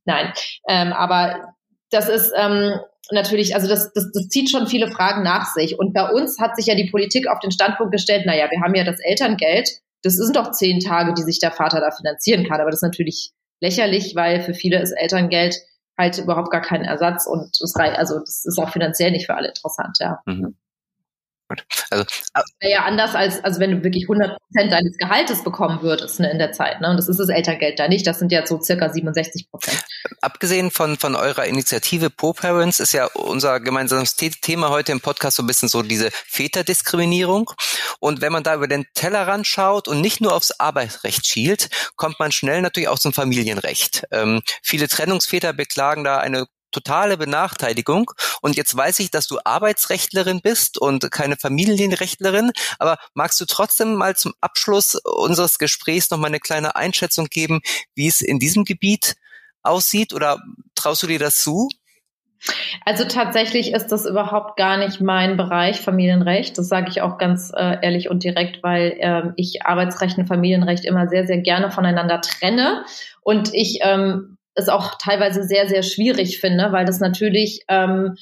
[0.06, 0.32] Nein,
[0.70, 1.54] ähm, aber
[1.90, 2.80] das ist ähm,
[3.12, 5.78] natürlich, also das, das, das zieht schon viele Fragen nach sich.
[5.78, 8.76] Und bei uns hat sich ja die Politik auf den Standpunkt gestellt, naja, wir haben
[8.76, 9.70] ja das Elterngeld,
[10.04, 12.62] das sind doch zehn Tage, die sich der Vater da finanzieren kann.
[12.62, 15.56] Aber das ist natürlich lächerlich, weil für viele ist Elterngeld
[16.02, 19.36] halt überhaupt gar keinen Ersatz und es reicht, also das ist auch finanziell nicht für
[19.36, 20.20] alle interessant, ja.
[20.26, 20.56] Mhm.
[21.52, 21.66] Gut.
[21.90, 22.06] Also,
[22.62, 26.32] wäre ja anders als, also wenn du wirklich 100 Prozent deines Gehaltes bekommen würdest ne,
[26.32, 26.80] in der Zeit.
[26.80, 26.90] Ne?
[26.90, 28.08] Und das ist das Elterngeld da nicht.
[28.08, 29.84] Das sind ja so circa 67 Prozent.
[30.22, 35.44] Abgesehen von, von eurer Initiative Po-Parents ist ja unser gemeinsames Thema heute im Podcast so
[35.44, 37.52] ein bisschen so diese Väterdiskriminierung.
[38.00, 42.18] Und wenn man da über den Tellerrand schaut und nicht nur aufs Arbeitsrecht schielt, kommt
[42.18, 44.06] man schnell natürlich auch zum Familienrecht.
[44.12, 48.12] Ähm, viele Trennungsväter beklagen da eine totale Benachteiligung.
[48.42, 52.52] Und jetzt weiß ich, dass du Arbeitsrechtlerin bist und keine Familienrechtlerin.
[52.80, 57.62] Aber magst du trotzdem mal zum Abschluss unseres Gesprächs noch mal eine kleine Einschätzung geben,
[57.96, 59.16] wie es in diesem Gebiet
[59.64, 60.14] aussieht?
[60.14, 60.40] Oder
[60.76, 61.70] traust du dir das zu?
[62.86, 66.58] Also tatsächlich ist das überhaupt gar nicht mein Bereich Familienrecht.
[66.58, 70.86] Das sage ich auch ganz äh, ehrlich und direkt, weil äh, ich Arbeitsrecht und Familienrecht
[70.86, 72.84] immer sehr, sehr gerne voneinander trenne.
[73.22, 78.16] Und ich ähm, es auch teilweise sehr, sehr schwierig finde, weil das natürlich ähm,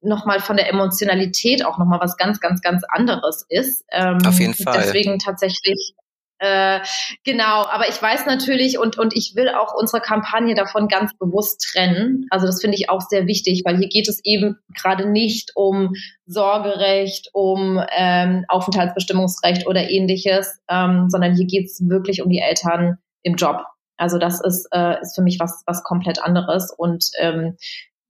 [0.00, 3.84] nochmal von der Emotionalität auch nochmal was ganz, ganz, ganz anderes ist.
[3.90, 4.82] Ähm, Auf jeden Fall.
[4.82, 5.94] Deswegen tatsächlich
[6.40, 6.80] Äh,
[7.24, 11.64] genau, aber ich weiß natürlich und, und ich will auch unsere Kampagne davon ganz bewusst
[11.72, 12.26] trennen.
[12.28, 15.94] Also das finde ich auch sehr wichtig, weil hier geht es eben gerade nicht um
[16.26, 22.98] Sorgerecht, um ähm, Aufenthaltsbestimmungsrecht oder ähnliches, ähm, sondern hier geht es wirklich um die Eltern
[23.22, 23.62] im Job.
[23.96, 27.56] Also das ist, äh, ist für mich was, was komplett anderes und ähm,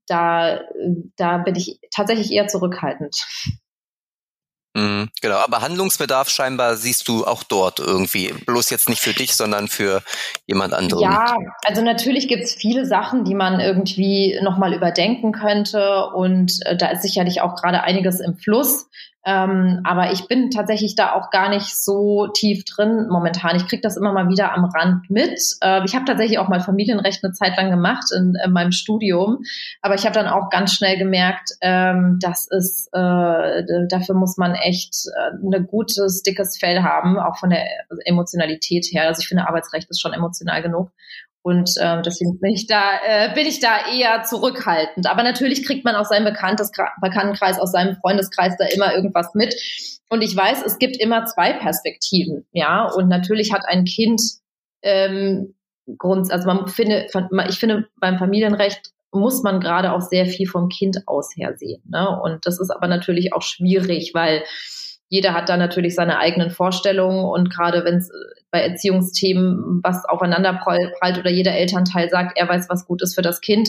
[0.06, 0.60] da,
[1.16, 3.16] da bin ich tatsächlich eher zurückhaltend.
[4.76, 8.32] Mhm, genau, aber Handlungsbedarf scheinbar siehst du auch dort irgendwie.
[8.44, 10.02] Bloß jetzt nicht für dich, sondern für
[10.46, 11.00] jemand anderen.
[11.00, 16.06] Ja, also natürlich gibt es viele Sachen, die man irgendwie nochmal überdenken könnte.
[16.12, 18.86] Und äh, da ist sicherlich auch gerade einiges im Fluss.
[19.26, 23.56] Ähm, aber ich bin tatsächlich da auch gar nicht so tief drin momentan.
[23.56, 25.40] Ich kriege das immer mal wieder am Rand mit.
[25.62, 29.38] Äh, ich habe tatsächlich auch mal Familienrecht eine Zeit lang gemacht in, in meinem Studium,
[29.80, 34.54] aber ich habe dann auch ganz schnell gemerkt, ähm, das ist äh, dafür muss man
[34.54, 37.64] echt äh, ein gutes dickes Fell haben, auch von der
[38.04, 39.08] Emotionalität her.
[39.08, 40.90] Also ich finde Arbeitsrecht ist schon emotional genug.
[41.44, 45.06] Und äh, deswegen bin ich da, äh, bin ich da eher zurückhaltend.
[45.06, 46.70] Aber natürlich kriegt man aus seinem Bekanntes,
[47.02, 49.54] Bekanntenkreis, aus seinem Freundeskreis da immer irgendwas mit.
[50.08, 52.86] Und ich weiß, es gibt immer zwei Perspektiven, ja.
[52.86, 54.22] Und natürlich hat ein Kind
[54.80, 55.54] ähm,
[55.98, 57.08] Grund, also man finde,
[57.50, 61.82] ich finde beim Familienrecht muss man gerade auch sehr viel vom Kind aus her sehen.
[61.86, 62.08] Ne?
[62.22, 64.44] Und das ist aber natürlich auch schwierig, weil
[65.08, 68.10] jeder hat da natürlich seine eigenen Vorstellungen und gerade wenn es
[68.54, 73.22] bei Erziehungsthemen was aufeinander prallt oder jeder Elternteil sagt, er weiß, was gut ist für
[73.22, 73.68] das Kind,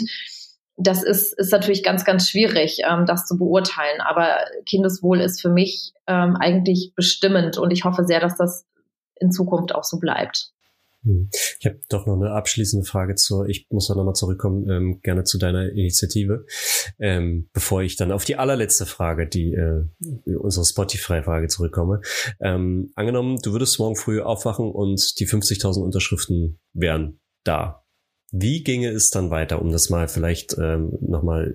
[0.77, 3.99] das ist, ist natürlich ganz, ganz schwierig, ähm, das zu beurteilen.
[4.01, 8.67] Aber Kindeswohl ist für mich ähm, eigentlich bestimmend und ich hoffe sehr, dass das
[9.19, 10.51] in Zukunft auch so bleibt.
[11.05, 11.29] Hm.
[11.59, 15.23] Ich habe doch noch eine abschließende Frage zur, ich muss da nochmal zurückkommen, ähm, gerne
[15.23, 16.45] zu deiner Initiative,
[16.99, 19.83] ähm, bevor ich dann auf die allerletzte Frage, die äh,
[20.35, 22.01] unsere Spotify-Frage zurückkomme.
[22.39, 27.85] Ähm, angenommen, du würdest morgen früh aufwachen und die 50.000 Unterschriften wären da.
[28.31, 31.53] Wie ginge es dann weiter, um das mal vielleicht ähm, nochmal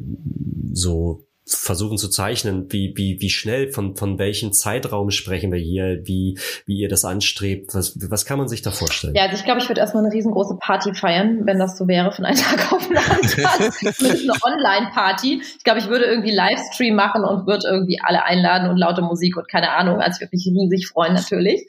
[0.72, 6.00] so versuchen zu zeichnen, wie, wie, wie schnell, von, von welchem Zeitraum sprechen wir hier,
[6.04, 9.14] wie, wie ihr das anstrebt, was, was kann man sich da vorstellen?
[9.14, 12.12] Ja, also ich glaube, ich würde erstmal eine riesengroße Party feiern, wenn das so wäre,
[12.12, 13.72] von einem Tag auf den anderen.
[13.92, 15.42] Zumindest eine Online-Party.
[15.58, 19.36] Ich glaube, ich würde irgendwie Livestream machen und würde irgendwie alle einladen und laute Musik
[19.36, 20.00] und keine Ahnung.
[20.00, 21.66] Also ich würde mich riesig freuen, natürlich.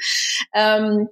[0.54, 1.08] Ähm,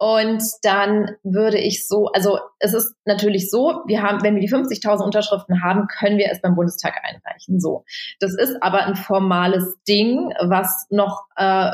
[0.00, 4.48] und dann würde ich so, also es ist natürlich so, wir haben, wenn wir die
[4.48, 7.60] 50.000 Unterschriften haben, können wir es beim Bundestag einreichen.
[7.60, 7.84] So,
[8.18, 11.72] das ist aber ein formales Ding, was noch äh,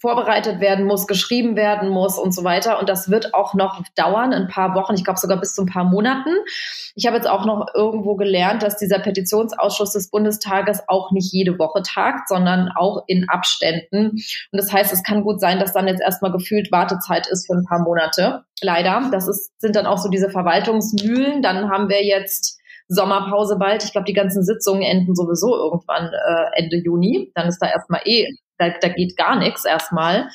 [0.00, 2.80] vorbereitet werden muss, geschrieben werden muss und so weiter.
[2.80, 5.66] Und das wird auch noch dauern, ein paar Wochen, ich glaube sogar bis zu ein
[5.66, 6.30] paar Monaten.
[6.94, 11.58] Ich habe jetzt auch noch irgendwo gelernt, dass dieser Petitionsausschuss des Bundestages auch nicht jede
[11.58, 14.10] Woche tagt, sondern auch in Abständen.
[14.10, 17.54] Und das heißt, es kann gut sein, dass dann jetzt erstmal gefühlt Wartezeit ist für
[17.54, 18.44] ein paar Monate.
[18.62, 19.08] Leider.
[19.12, 21.42] Das ist, sind dann auch so diese Verwaltungsmühlen.
[21.42, 23.84] Dann haben wir jetzt Sommerpause bald.
[23.84, 27.30] Ich glaube, die ganzen Sitzungen enden sowieso irgendwann äh, Ende Juni.
[27.34, 28.26] Dann ist da erstmal eh
[28.60, 30.28] da, da geht gar nichts erstmal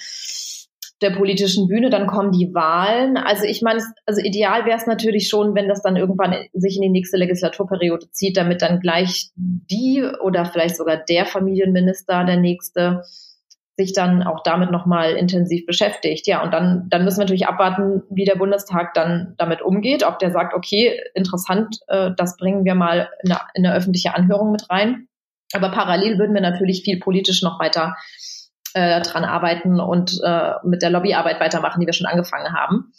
[1.01, 3.17] der politischen Bühne, dann kommen die Wahlen.
[3.17, 6.81] Also ich meine, also ideal wäre es natürlich schon, wenn das dann irgendwann sich in
[6.81, 13.03] die nächste Legislaturperiode zieht, damit dann gleich die oder vielleicht sogar der Familienminister, der nächste,
[13.77, 16.27] sich dann auch damit nochmal intensiv beschäftigt.
[16.27, 20.17] Ja, und dann, dann müssen wir natürlich abwarten, wie der Bundestag dann damit umgeht, ob
[20.19, 24.53] der sagt, okay, interessant, äh, das bringen wir mal in eine, in eine öffentliche Anhörung
[24.53, 25.09] mit rein.
[25.53, 27.95] Aber parallel würden wir natürlich viel politisch noch weiter
[28.73, 32.91] äh, dran arbeiten und äh, mit der Lobbyarbeit weitermachen, die wir schon angefangen haben.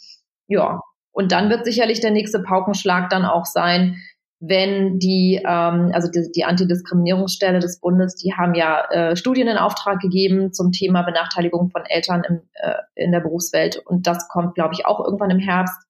[0.47, 0.81] Ja,
[1.11, 3.97] und dann wird sicherlich der nächste Paukenschlag dann auch sein,
[4.39, 9.57] wenn die, ähm, also die, die Antidiskriminierungsstelle des Bundes, die haben ja äh, Studien in
[9.57, 13.77] Auftrag gegeben zum Thema Benachteiligung von Eltern im, äh, in der Berufswelt.
[13.77, 15.81] Und das kommt, glaube ich, auch irgendwann im Herbst.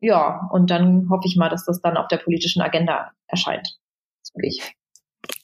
[0.00, 3.76] Ja, und dann hoffe ich mal, dass das dann auf der politischen Agenda erscheint.
[4.42, 4.74] Ich.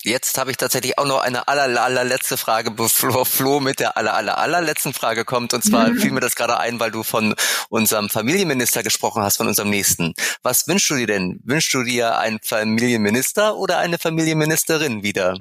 [0.04, 4.14] Jetzt habe ich tatsächlich auch noch eine aller, allerletzte Frage, bevor Flo mit der aller,
[4.14, 5.54] aller, allerletzten Frage kommt.
[5.54, 7.34] Und zwar fiel mir das gerade ein, weil du von
[7.68, 10.14] unserem Familienminister gesprochen hast, von unserem nächsten.
[10.42, 11.40] Was wünschst du dir denn?
[11.44, 15.40] Wünschst du dir einen Familienminister oder eine Familienministerin wieder?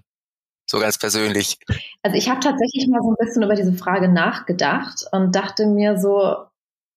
[0.66, 1.60] So ganz persönlich.
[2.02, 6.00] Also ich habe tatsächlich mal so ein bisschen über diese Frage nachgedacht und dachte mir
[6.00, 6.47] so,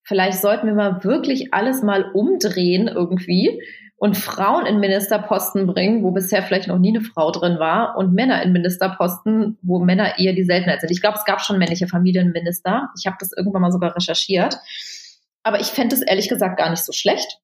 [0.03, 3.63] vielleicht sollten wir mal wirklich alles mal umdrehen irgendwie
[4.01, 8.15] und Frauen in Ministerposten bringen, wo bisher vielleicht noch nie eine Frau drin war, und
[8.15, 10.91] Männer in Ministerposten, wo Männer eher die Seltenheit sind.
[10.91, 12.89] Ich glaube, es gab schon männliche Familienminister.
[12.99, 14.57] Ich habe das irgendwann mal sogar recherchiert.
[15.43, 17.41] Aber ich fände es ehrlich gesagt gar nicht so schlecht.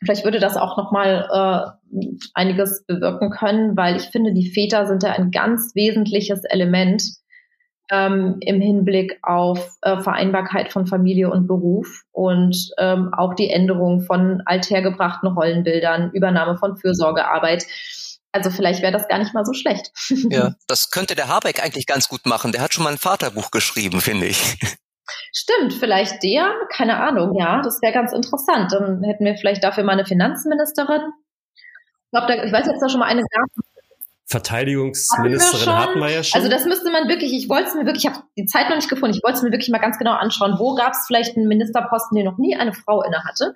[0.00, 4.86] Vielleicht würde das auch noch mal äh, einiges bewirken können, weil ich finde, die Väter
[4.86, 7.04] sind da ein ganz wesentliches Element
[7.90, 14.00] ähm, im Hinblick auf äh, Vereinbarkeit von Familie und Beruf und ähm, auch die Änderung
[14.00, 17.66] von althergebrachten Rollenbildern, Übernahme von Fürsorgearbeit.
[18.32, 19.92] Also vielleicht wäre das gar nicht mal so schlecht.
[20.30, 22.52] Ja, das könnte der Habeck eigentlich ganz gut machen.
[22.52, 24.58] Der hat schon mal ein Vaterbuch geschrieben, finde ich.
[25.32, 28.72] Stimmt, vielleicht der, keine Ahnung, ja, das wäre ganz interessant.
[28.72, 31.12] Dann hätten wir vielleicht dafür mal eine Finanzministerin.
[31.54, 33.65] Ich, glaub, da, ich weiß jetzt da schon mal eine gab.
[34.28, 36.40] Verteidigungsministerin hatten wir ja schon.
[36.40, 38.76] Also das müsste man wirklich, ich wollte es mir wirklich, ich habe die Zeit noch
[38.76, 41.36] nicht gefunden, ich wollte es mir wirklich mal ganz genau anschauen, wo gab es vielleicht
[41.36, 43.54] einen Ministerposten, den noch nie eine Frau inne hatte.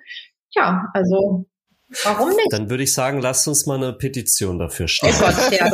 [0.51, 1.45] Ja, also
[2.03, 2.51] warum nicht?
[2.51, 5.17] Dann würde ich sagen, lasst uns mal eine Petition dafür starten.
[5.19, 5.65] Oh Gott, ja,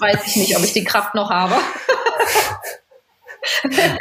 [0.00, 1.56] weiß ich nicht, ob ich die Kraft noch habe.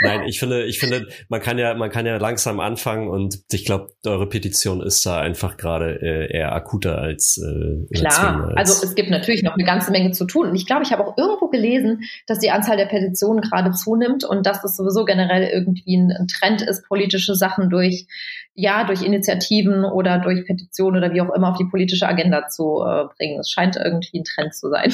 [0.02, 3.66] Nein, ich finde, ich finde, man kann ja, man kann ja langsam anfangen und ich
[3.66, 8.54] glaube, eure Petition ist da einfach gerade äh, eher akuter als äh, klar.
[8.56, 10.92] Als also es gibt natürlich noch eine ganze Menge zu tun und ich glaube, ich
[10.92, 15.06] habe auch irgendwo gelesen, dass die Anzahl der Petitionen gerade zunimmt und dass das sowieso
[15.06, 18.08] generell irgendwie ein, Trend ist, politische Sachen durch
[18.56, 22.84] ja durch Initiativen oder durch Petitionen oder wie auch immer auf die politische Agenda zu
[22.86, 23.40] äh, bringen.
[23.40, 24.94] Es scheint irgendwie ein Trend zu sein.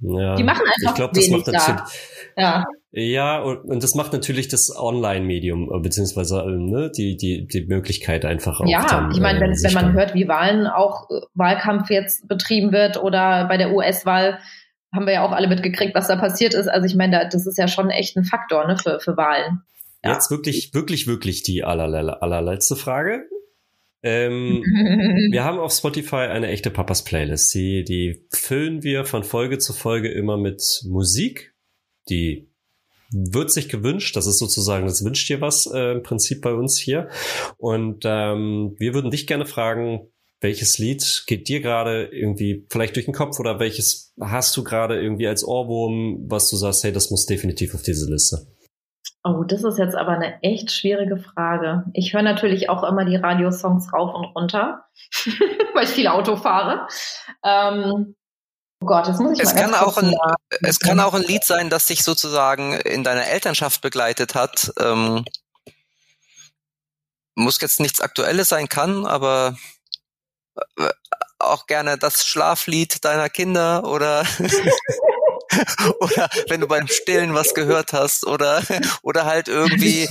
[0.00, 1.80] ja, die machen einfach ich glaub, wenig das macht
[2.36, 2.42] da.
[2.42, 2.64] Ja.
[2.96, 7.66] Ja, und, und das macht natürlich das Online-Medium, äh, beziehungsweise äh, ne, die, die, die
[7.66, 8.68] Möglichkeit einfach auch.
[8.68, 12.28] Ja, dann, ich meine, wenn, äh, wenn man hört, wie Wahlen auch äh, Wahlkampf jetzt
[12.28, 14.38] betrieben wird oder bei der US-Wahl,
[14.94, 16.68] haben wir ja auch alle mitgekriegt, was da passiert ist.
[16.68, 19.62] Also ich meine, das ist ja schon echt ein Faktor ne, für, für Wahlen.
[20.04, 20.12] Ja.
[20.12, 23.24] Jetzt wirklich, wirklich, wirklich die allerle allerletzte Frage.
[24.04, 24.62] Ähm,
[25.32, 27.52] wir haben auf Spotify eine echte Papas Playlist.
[27.54, 31.54] Die, die füllen wir von Folge zu Folge immer mit Musik,
[32.08, 32.53] die
[33.14, 34.16] wird sich gewünscht.
[34.16, 37.08] Das ist sozusagen, das wünscht dir was äh, im Prinzip bei uns hier.
[37.56, 40.08] Und ähm, wir würden dich gerne fragen,
[40.40, 45.00] welches Lied geht dir gerade irgendwie vielleicht durch den Kopf oder welches hast du gerade
[45.00, 48.46] irgendwie als Ohrwurm, was du sagst, hey, das muss definitiv auf diese Liste?
[49.26, 51.84] Oh, das ist jetzt aber eine echt schwierige Frage.
[51.94, 54.84] Ich höre natürlich auch immer die Radiosongs rauf und runter,
[55.74, 56.88] weil ich viel Auto fahre.
[57.42, 58.14] Ähm,
[58.84, 60.14] Gott, das muss ich es mal kann auch ein,
[60.62, 64.72] Es kann auch ein Lied sein, das dich sozusagen in deiner Elternschaft begleitet hat.
[64.78, 65.24] Ähm,
[67.34, 69.56] muss jetzt nichts Aktuelles sein, kann, aber
[70.78, 70.88] äh,
[71.38, 74.24] auch gerne das Schlaflied deiner Kinder oder
[76.00, 78.62] oder wenn du beim Stillen was gehört hast oder
[79.02, 80.08] oder halt irgendwie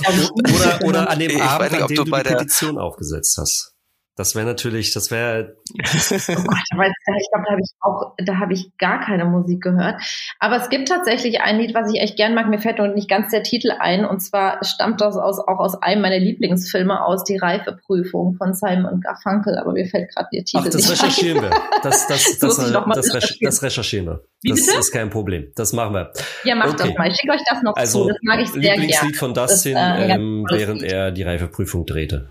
[0.54, 3.73] oder oder an dem Abend, nicht, an dem du, du die Petition aufgesetzt hast.
[4.16, 5.56] Das wäre natürlich, das wäre.
[5.74, 10.00] oh Gott, ich glaube, da habe ich auch, da habe ich gar keine Musik gehört.
[10.38, 12.48] Aber es gibt tatsächlich ein Lied, was ich echt gern mag.
[12.48, 14.04] Mir fällt noch nicht ganz der Titel ein.
[14.04, 18.86] Und zwar stammt das aus, auch aus einem meiner Lieblingsfilme aus, die Reifeprüfung von Simon
[18.86, 19.58] und Garfunkel.
[19.58, 21.50] Aber mir fällt gerade der Titel Ach, das nicht recherchieren ein.
[21.50, 21.62] wir.
[21.82, 23.50] Das, das, das, das, das, recherchieren.
[23.50, 24.20] das recherchieren wir.
[24.42, 24.78] Wie das bitte?
[24.78, 25.50] ist kein Problem.
[25.56, 26.12] Das machen wir.
[26.44, 26.88] Ja, macht okay.
[26.88, 27.10] das mal.
[27.10, 28.08] Ich schicke euch das noch also, zu.
[28.10, 28.80] Das mag ich sehr gerne.
[28.82, 30.92] Lieblingslied von Dustin, das, äh, ähm, während Lied.
[30.92, 32.28] er die Reifeprüfung drehte.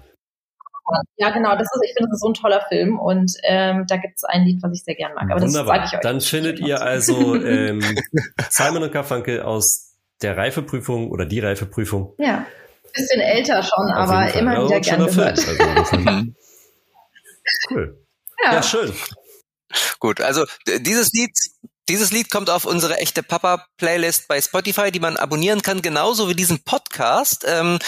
[1.17, 1.51] Ja, genau.
[1.51, 4.23] Das ist, ich finde, das ist so ein toller Film und ähm, da gibt es
[4.23, 5.31] ein Lied, was ich sehr gern mag.
[5.31, 5.79] Aber Wunderbar.
[5.79, 6.01] das sage ich euch.
[6.01, 7.81] Dann findet ihr also ähm,
[8.49, 12.13] Simon und Garfunkel aus der Reifeprüfung oder die Reifeprüfung.
[12.17, 12.45] Ja,
[12.93, 15.39] bisschen älter schon, aber immer ja, wieder gern gehört.
[15.47, 15.97] Also,
[17.71, 17.97] cool.
[18.43, 18.53] Ja.
[18.53, 18.93] ja, schön.
[19.99, 21.31] Gut, also dieses Lied
[21.89, 26.35] dieses Lied kommt auf unsere echte Papa-Playlist bei Spotify, die man abonnieren kann, genauso wie
[26.35, 27.79] diesen Podcast, ähm,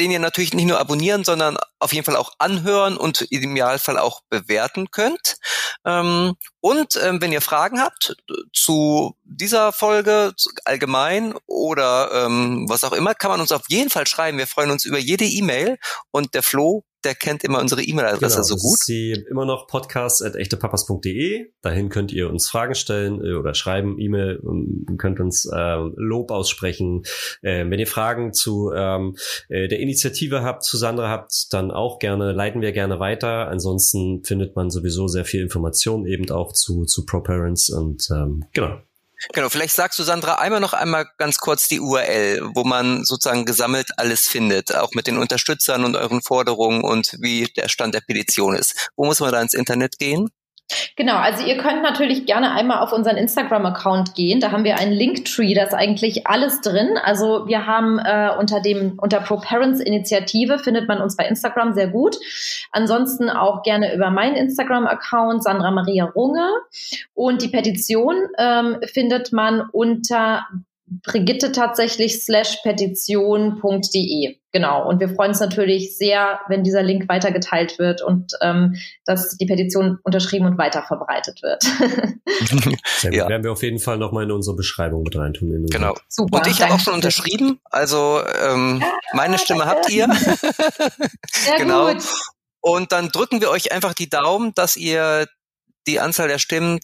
[0.00, 3.98] den ihr natürlich nicht nur abonnieren, sondern auf jeden Fall auch anhören und im Idealfall
[3.98, 5.36] auch bewerten könnt.
[5.84, 6.34] Ähm,
[6.64, 8.16] und ähm, wenn ihr Fragen habt
[8.54, 10.32] zu dieser Folge
[10.64, 14.38] allgemein oder ähm, was auch immer, kann man uns auf jeden Fall schreiben.
[14.38, 15.76] Wir freuen uns über jede E-Mail
[16.10, 18.78] und der Flo der kennt immer unsere E-Mail-Adresse genau, so gut.
[18.80, 21.50] Sie immer noch podcast.echtepapas.de.
[21.60, 26.30] Dahin könnt ihr uns Fragen stellen äh, oder schreiben, E-Mail und könnt uns äh, Lob
[26.30, 27.02] aussprechen.
[27.42, 29.16] Äh, wenn ihr Fragen zu ähm,
[29.48, 33.48] äh, der Initiative habt, zu Sandra habt, dann auch gerne, leiten wir gerne weiter.
[33.48, 38.80] Ansonsten findet man sowieso sehr viel Information eben auch zu, zu ProParents und ähm, genau.
[39.32, 43.46] Genau, vielleicht sagst du, Sandra, einmal noch einmal ganz kurz die URL, wo man sozusagen
[43.46, 48.02] gesammelt alles findet, auch mit den Unterstützern und euren Forderungen und wie der Stand der
[48.02, 48.90] Petition ist.
[48.96, 50.28] Wo muss man da ins Internet gehen?
[50.96, 54.40] Genau, also ihr könnt natürlich gerne einmal auf unseren Instagram-Account gehen.
[54.40, 56.96] Da haben wir einen Linktree, da ist eigentlich alles drin.
[57.02, 61.74] Also wir haben äh, unter dem unter Pro Parents Initiative findet man uns bei Instagram
[61.74, 62.16] sehr gut.
[62.72, 66.48] Ansonsten auch gerne über meinen Instagram-Account Sandra Maria Runge
[67.12, 70.46] und die Petition ähm, findet man unter
[70.86, 74.36] Brigitte tatsächlich slash petition.de.
[74.52, 74.86] Genau.
[74.86, 79.46] Und wir freuen uns natürlich sehr, wenn dieser Link weitergeteilt wird und ähm, dass die
[79.46, 81.62] Petition unterschrieben und weiter verbreitet wird.
[82.98, 83.18] sehr gut.
[83.18, 83.28] Ja.
[83.28, 85.66] Werden wir auf jeden Fall nochmal in unsere Beschreibung mit reintun.
[85.70, 85.94] Genau.
[86.08, 86.38] Super.
[86.38, 87.60] Und ich habe auch schon unterschrieben.
[87.64, 90.06] Also ähm, meine Stimme habt ihr.
[91.32, 91.92] Sehr genau.
[91.92, 92.04] Gut.
[92.60, 95.26] Und dann drücken wir euch einfach die Daumen, dass ihr
[95.86, 96.80] die Anzahl der Stimmen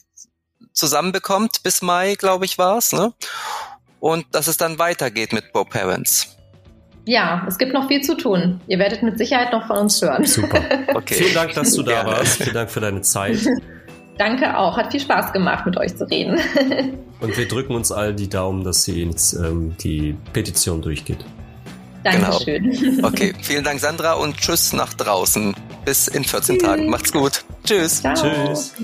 [0.72, 1.62] zusammenbekommt.
[1.62, 2.92] Bis Mai, glaube ich, war's.
[2.92, 3.14] Ne?
[4.00, 6.36] Und dass es dann weitergeht mit Bo Parents.
[7.06, 8.60] Ja, es gibt noch viel zu tun.
[8.66, 10.24] Ihr werdet mit Sicherheit noch von uns hören.
[10.24, 10.60] Super.
[10.94, 11.14] Okay.
[11.14, 12.10] Vielen Dank, dass du da Gerne.
[12.10, 12.42] warst.
[12.42, 13.38] Vielen Dank für deine Zeit.
[14.18, 14.76] Danke auch.
[14.76, 16.38] Hat viel Spaß gemacht, mit euch zu reden.
[17.20, 21.24] Und wir drücken uns all die Daumen, dass sie ins, ähm, die Petition durchgeht.
[22.02, 22.70] Dankeschön.
[22.70, 23.08] Genau.
[23.08, 25.54] Okay, vielen Dank, Sandra, und tschüss nach draußen.
[25.84, 26.66] Bis in 14 Tschüss.
[26.66, 26.88] Tagen.
[26.88, 27.44] Macht's gut.
[27.64, 28.00] Tschüss.
[28.00, 28.14] Ciao.
[28.14, 28.74] Tschüss.